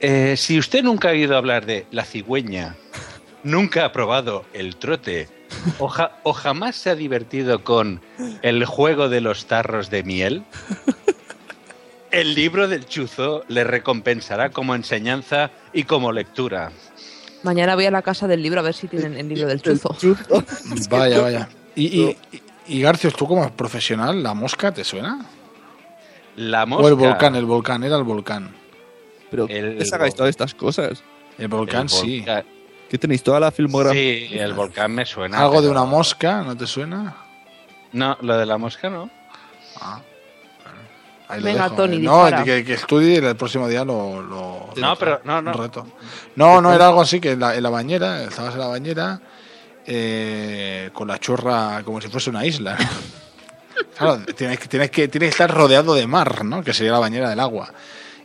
[0.00, 2.76] eh, si usted nunca ha oído hablar de la cigüeña,
[3.42, 5.28] nunca ha probado el trote
[5.78, 5.92] o,
[6.24, 8.00] o jamás se ha divertido con
[8.42, 10.44] el juego de los tarros de miel,
[12.10, 16.72] el libro del chuzo le recompensará como enseñanza y como lectura.
[17.42, 19.96] Mañana voy a la casa del libro a ver si tienen el libro del chuzo.
[20.90, 21.48] Vaya, vaya.
[21.76, 22.16] Y, y,
[22.66, 25.24] y Garcios, tú como profesional, ¿la mosca te suena?
[26.36, 26.94] La O el mosca.
[26.94, 28.54] volcán, el volcán, era el volcán.
[29.30, 31.02] Pero El ¿qué sacáis todas estas cosas?
[31.38, 32.16] El volcán, El sí.
[32.18, 32.44] volcán.
[32.88, 33.22] ¿Qué tenéis?
[33.22, 34.28] Toda la filmografía.
[34.28, 35.38] Sí, el volcán me suena.
[35.40, 37.16] Algo de pero- una mosca, ¿no te suena?
[37.92, 39.10] No, lo de la mosca no.
[41.28, 41.76] Ahí lo Venga, dejo.
[41.76, 45.52] Tony, No, que, que estudie y el próximo día lo, lo- No, pero no, no.
[45.52, 45.86] reto.
[46.36, 49.20] No, no, era algo así que en la, en la bañera, estabas en la bañera
[49.86, 52.76] eh, con la chorra como si fuese una isla.
[53.96, 56.62] Claro, tienes que, tienes, que, tienes que estar rodeado de mar, ¿no?
[56.64, 57.72] Que sería la bañera del agua.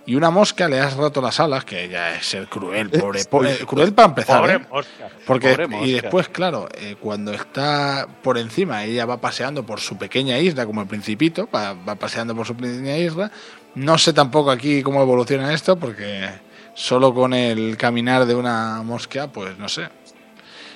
[0.05, 3.45] Y una mosca le has roto las alas, que ya es ser cruel, pobre, po-
[3.45, 4.41] eh, cruel para empezar.
[4.41, 4.59] Pobre ¿eh?
[4.69, 5.09] mosca.
[5.25, 5.85] Porque, pobre mosca.
[5.87, 10.65] y después, claro, eh, cuando está por encima, ella va paseando por su pequeña isla,
[10.65, 13.31] como el Principito, va, va paseando por su pequeña isla.
[13.75, 16.27] No sé tampoco aquí cómo evoluciona esto, porque
[16.75, 19.87] solo con el caminar de una mosca, pues no sé.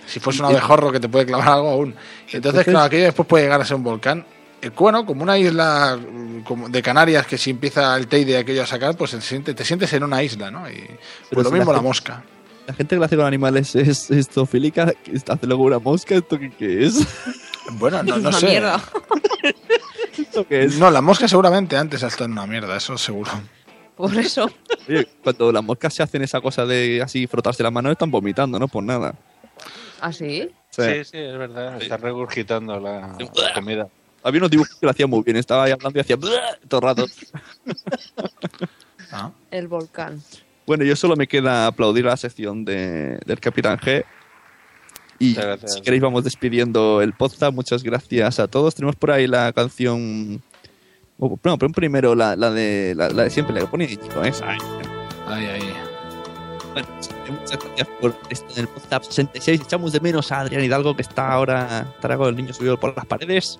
[0.05, 1.89] Si fuese un abejorro que te puede clavar algo aún.
[1.89, 4.25] Entonces, Entonces- claro, aquello después puede llegar a ser un volcán.
[4.62, 8.64] Eh, Bueno, como una isla mm, como de Canarias que si empieza el Teide aquello
[8.64, 9.22] a sacar, pues te
[9.66, 10.70] sientes en una isla, ¿no?
[10.70, 10.84] Y
[11.32, 12.24] pues lo mismo la gente- mosca.
[12.66, 16.16] La gente que lo hace con animales es, es zoofílica, que hace luego una mosca,
[16.16, 16.99] ¿esto qué, qué es?
[17.74, 18.47] Bueno, no, no Una sé.
[18.47, 18.82] mierda.
[20.18, 20.78] ¿Esto qué es?
[20.78, 23.32] No, la mosca seguramente antes ha estado en una mierda, eso seguro.
[23.95, 24.49] Por eso.
[24.88, 28.60] Oye, cuando las moscas se hacen esa cosa de así frotarse las manos, están vomitando,
[28.60, 28.68] ¿no?
[28.68, 29.16] Por nada.
[30.01, 30.49] ¿Ah, sí?
[30.70, 31.82] Sí, sí, es verdad.
[31.82, 33.88] Está regurgitando la, la comida.
[34.28, 35.38] Había unos dibujos que lo hacían muy bien.
[35.38, 37.05] Estaba ahí hablando y hacía todo el rato.
[39.51, 40.21] El volcán.
[40.65, 44.03] Bueno, yo solo me queda aplaudir la sección de, del Capitán G.
[45.17, 45.73] Y Muchas gracias.
[45.75, 47.53] si queréis vamos despidiendo el podcast.
[47.53, 48.75] Muchas gracias a todos.
[48.75, 50.41] Tenemos por ahí la canción...
[51.19, 54.21] oh, No, pero primero la, la de, la, la de siempre, la que pone chico,
[54.25, 54.34] ¿eh?
[54.43, 54.57] Ay,
[55.28, 55.73] Ahí, ahí.
[56.73, 56.88] Bueno,
[57.30, 59.61] muchas gracias por esto en el podcast 66.
[59.61, 62.93] Echamos de menos a Adrián Hidalgo, que está ahora, estará con el niño subido por
[62.95, 63.57] las paredes.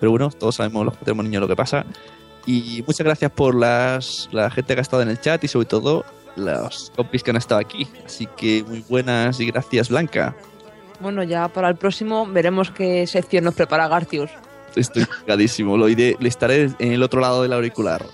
[0.00, 1.84] Pero bueno, todos sabemos los que tenemos niños lo que pasa.
[2.46, 5.66] Y muchas gracias por las, la gente que ha estado en el chat y sobre
[5.66, 6.04] todo
[6.36, 7.86] los compis que han estado aquí.
[8.04, 10.34] Así que muy buenas y gracias, Blanca.
[11.00, 14.30] Bueno, ya para el próximo veremos qué sección nos prepara Garcius.
[14.74, 15.76] Estoy cagadísimo.
[15.76, 18.04] Lo iré, le estaré en el otro lado del auricular.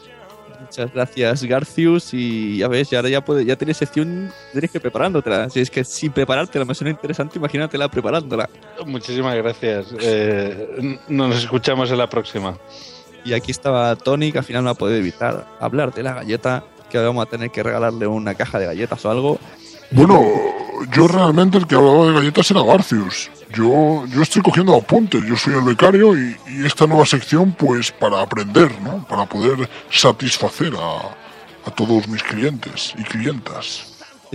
[0.77, 2.13] Muchas gracias, Garcius.
[2.13, 5.49] Y ya ves, ya ahora ya, puede, ya tienes sección, tienes que preparándotela.
[5.49, 8.51] Si es que sin preparártela me suena interesante, imagínatela preparándola.
[8.85, 9.87] Muchísimas gracias.
[9.99, 12.59] Eh, nos escuchamos en la próxima.
[13.25, 16.63] Y aquí estaba Tony, que al final no ha podido evitar hablar de la galleta,
[16.91, 19.39] que vamos a tener que regalarle una caja de galletas o algo.
[19.93, 20.23] Bueno,
[20.95, 23.31] yo realmente el que hablaba de galletas era Garcius.
[23.55, 27.93] Yo, yo estoy cogiendo apuntes, yo soy el becario y, y esta nueva sección pues
[27.93, 29.07] para aprender, ¿no?
[29.07, 33.93] Para poder satisfacer a, a todos mis clientes y clientas.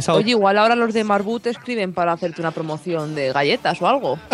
[0.08, 4.18] Oye, igual ahora los de Marbut escriben para hacerte una promoción de galletas o algo.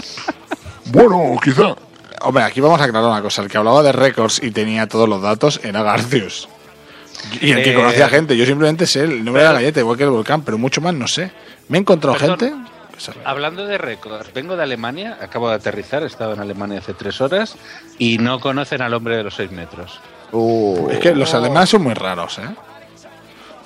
[0.90, 1.76] Bueno, quizá.
[2.22, 3.42] Hombre, aquí vamos a aclarar una cosa.
[3.42, 6.48] El que hablaba de récords y tenía todos los datos era Garcius.
[7.42, 8.38] Y el que Eh, conocía gente.
[8.38, 10.94] Yo simplemente sé el nombre de la galleta, igual que el volcán, pero mucho más
[10.94, 11.30] no sé.
[11.68, 12.40] Me he encontrado Perdón.
[12.40, 12.56] gente.
[13.26, 17.22] Hablando de récords, vengo de Alemania, acabo de aterrizar, he estado en Alemania hace tres
[17.22, 17.56] horas
[17.98, 20.00] y no conocen al hombre de los seis metros.
[20.90, 22.50] Es que los alemanes son muy raros, ¿eh?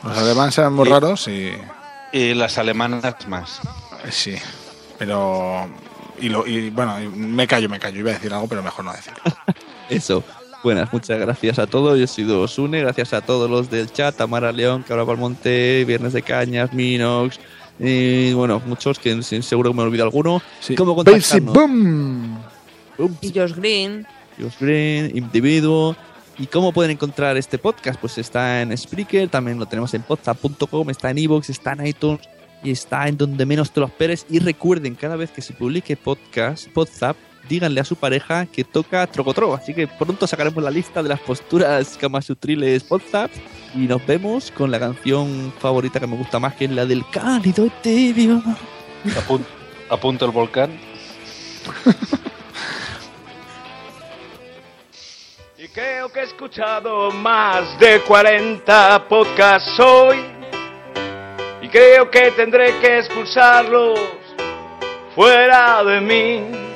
[0.04, 1.54] Los alemanes son muy raros y.
[2.12, 3.62] Y las alemanas más.
[4.10, 4.36] Sí.
[4.98, 5.68] Pero.
[6.20, 8.00] Y, lo, y bueno, me callo, me callo.
[8.00, 9.22] Iba a decir algo, pero mejor no decirlo.
[9.90, 10.24] Eso.
[10.64, 11.98] Buenas, muchas gracias a todos.
[11.98, 16.14] Yo he sido Sune, gracias a todos los del chat, Tamara León, Cabra Palmonte, Viernes
[16.14, 17.40] de Cañas, Minox,
[17.80, 20.42] y bueno, muchos que sí, seguro que me olvido alguno.
[20.78, 21.54] ¿Cómo Basic contactarnos?
[21.54, 23.18] Boom.
[23.22, 24.06] Y Josh Green.
[24.40, 25.96] Josh Green, Individuo.
[26.38, 28.00] ¿Y cómo pueden encontrar este podcast?
[28.00, 32.22] Pues está en Spreaker, también lo tenemos en podzap.com, está en iVoox, está en iTunes
[32.64, 34.26] y está en donde menos te lo esperes.
[34.30, 37.16] Y recuerden, cada vez que se publique podcast, Podzap,
[37.50, 39.54] díganle a su pareja que toca Trocotro.
[39.54, 43.32] Así que pronto sacaremos la lista de las posturas camasutriles Podzap
[43.76, 47.04] y nos vemos con la canción favorita que me gusta más, que es la del
[47.12, 48.42] cálido y tibio.
[49.06, 49.46] Apun-
[49.90, 50.80] apunto el volcán.
[55.58, 60.18] Y creo que he escuchado más de 40 podcasts hoy.
[61.62, 64.00] Y creo que tendré que expulsarlos
[65.16, 66.71] fuera de mí.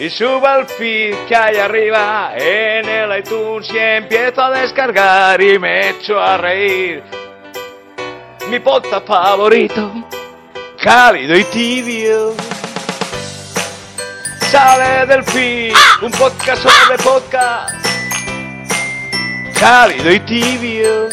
[0.00, 5.58] Y subo al feed que hay arriba en el iTunes y empiezo a descargar y
[5.58, 7.02] me echo a reír.
[8.48, 9.92] Mi podcast favorito,
[10.82, 12.34] cálido y tibio.
[14.50, 17.74] Sale del feed, un podcast sobre podcast.
[19.58, 21.08] Cálido y tibio.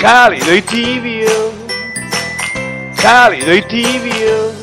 [0.00, 1.52] Cálido y tibio.
[3.02, 4.61] Cálido y tibio.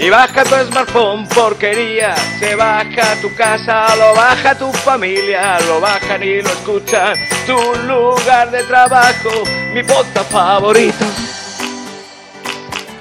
[0.00, 2.16] Y baja tu smartphone, porquería.
[2.38, 7.18] Se baja tu casa, lo baja tu familia, lo bajan y lo escuchan.
[7.44, 9.28] Tu lugar de trabajo,
[9.74, 11.04] mi podcast favorito.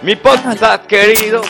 [0.01, 1.41] Mi podcast querido.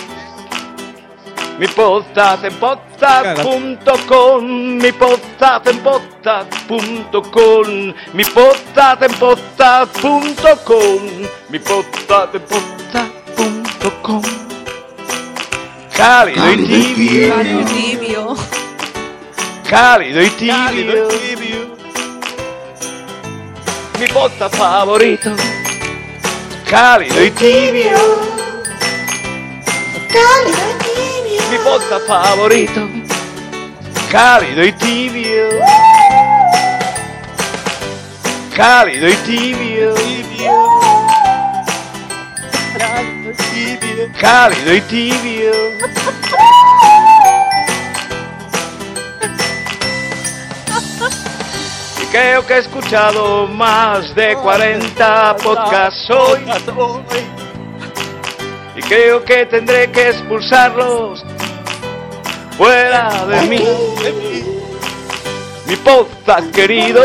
[1.58, 4.44] Mi podcast en podcast.com,
[4.78, 7.68] mi podcast en podcast.com,
[8.14, 11.02] mi podcast en podcast.com,
[11.50, 14.39] mi podcast en podcast.com.
[16.00, 18.36] Cálido y tibio, Cálido y tibio.
[19.70, 21.78] cálido y tibio,
[24.00, 25.36] mi podcast favorito.
[26.70, 27.98] Cálido y tibio.
[31.52, 32.88] Mi podcast favorito.
[34.10, 35.50] Cálido y tibio.
[38.56, 39.96] Cálido y tibio.
[44.20, 45.52] Cálido y tibio.
[52.02, 56.40] Y creo que he escuchado más de 40 podcasts hoy.
[58.76, 61.24] Y creo que tendré que expulsarlos
[62.58, 63.64] fuera de mí.
[65.68, 67.04] Mi podcast querido,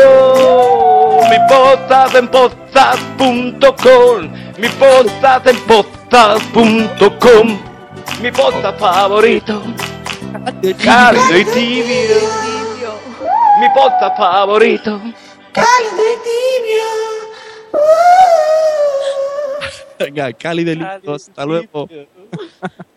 [1.29, 5.59] mi podcast en podcast.com, mi podcast en
[6.15, 7.59] podcast.com,
[8.21, 9.61] mi podcast favorito,
[10.81, 12.15] cálido y tibio,
[13.59, 15.01] mi podcast favorito.
[15.51, 16.87] Cálido y tibio.
[19.99, 21.89] Venga, cálido y lindo, hasta luego.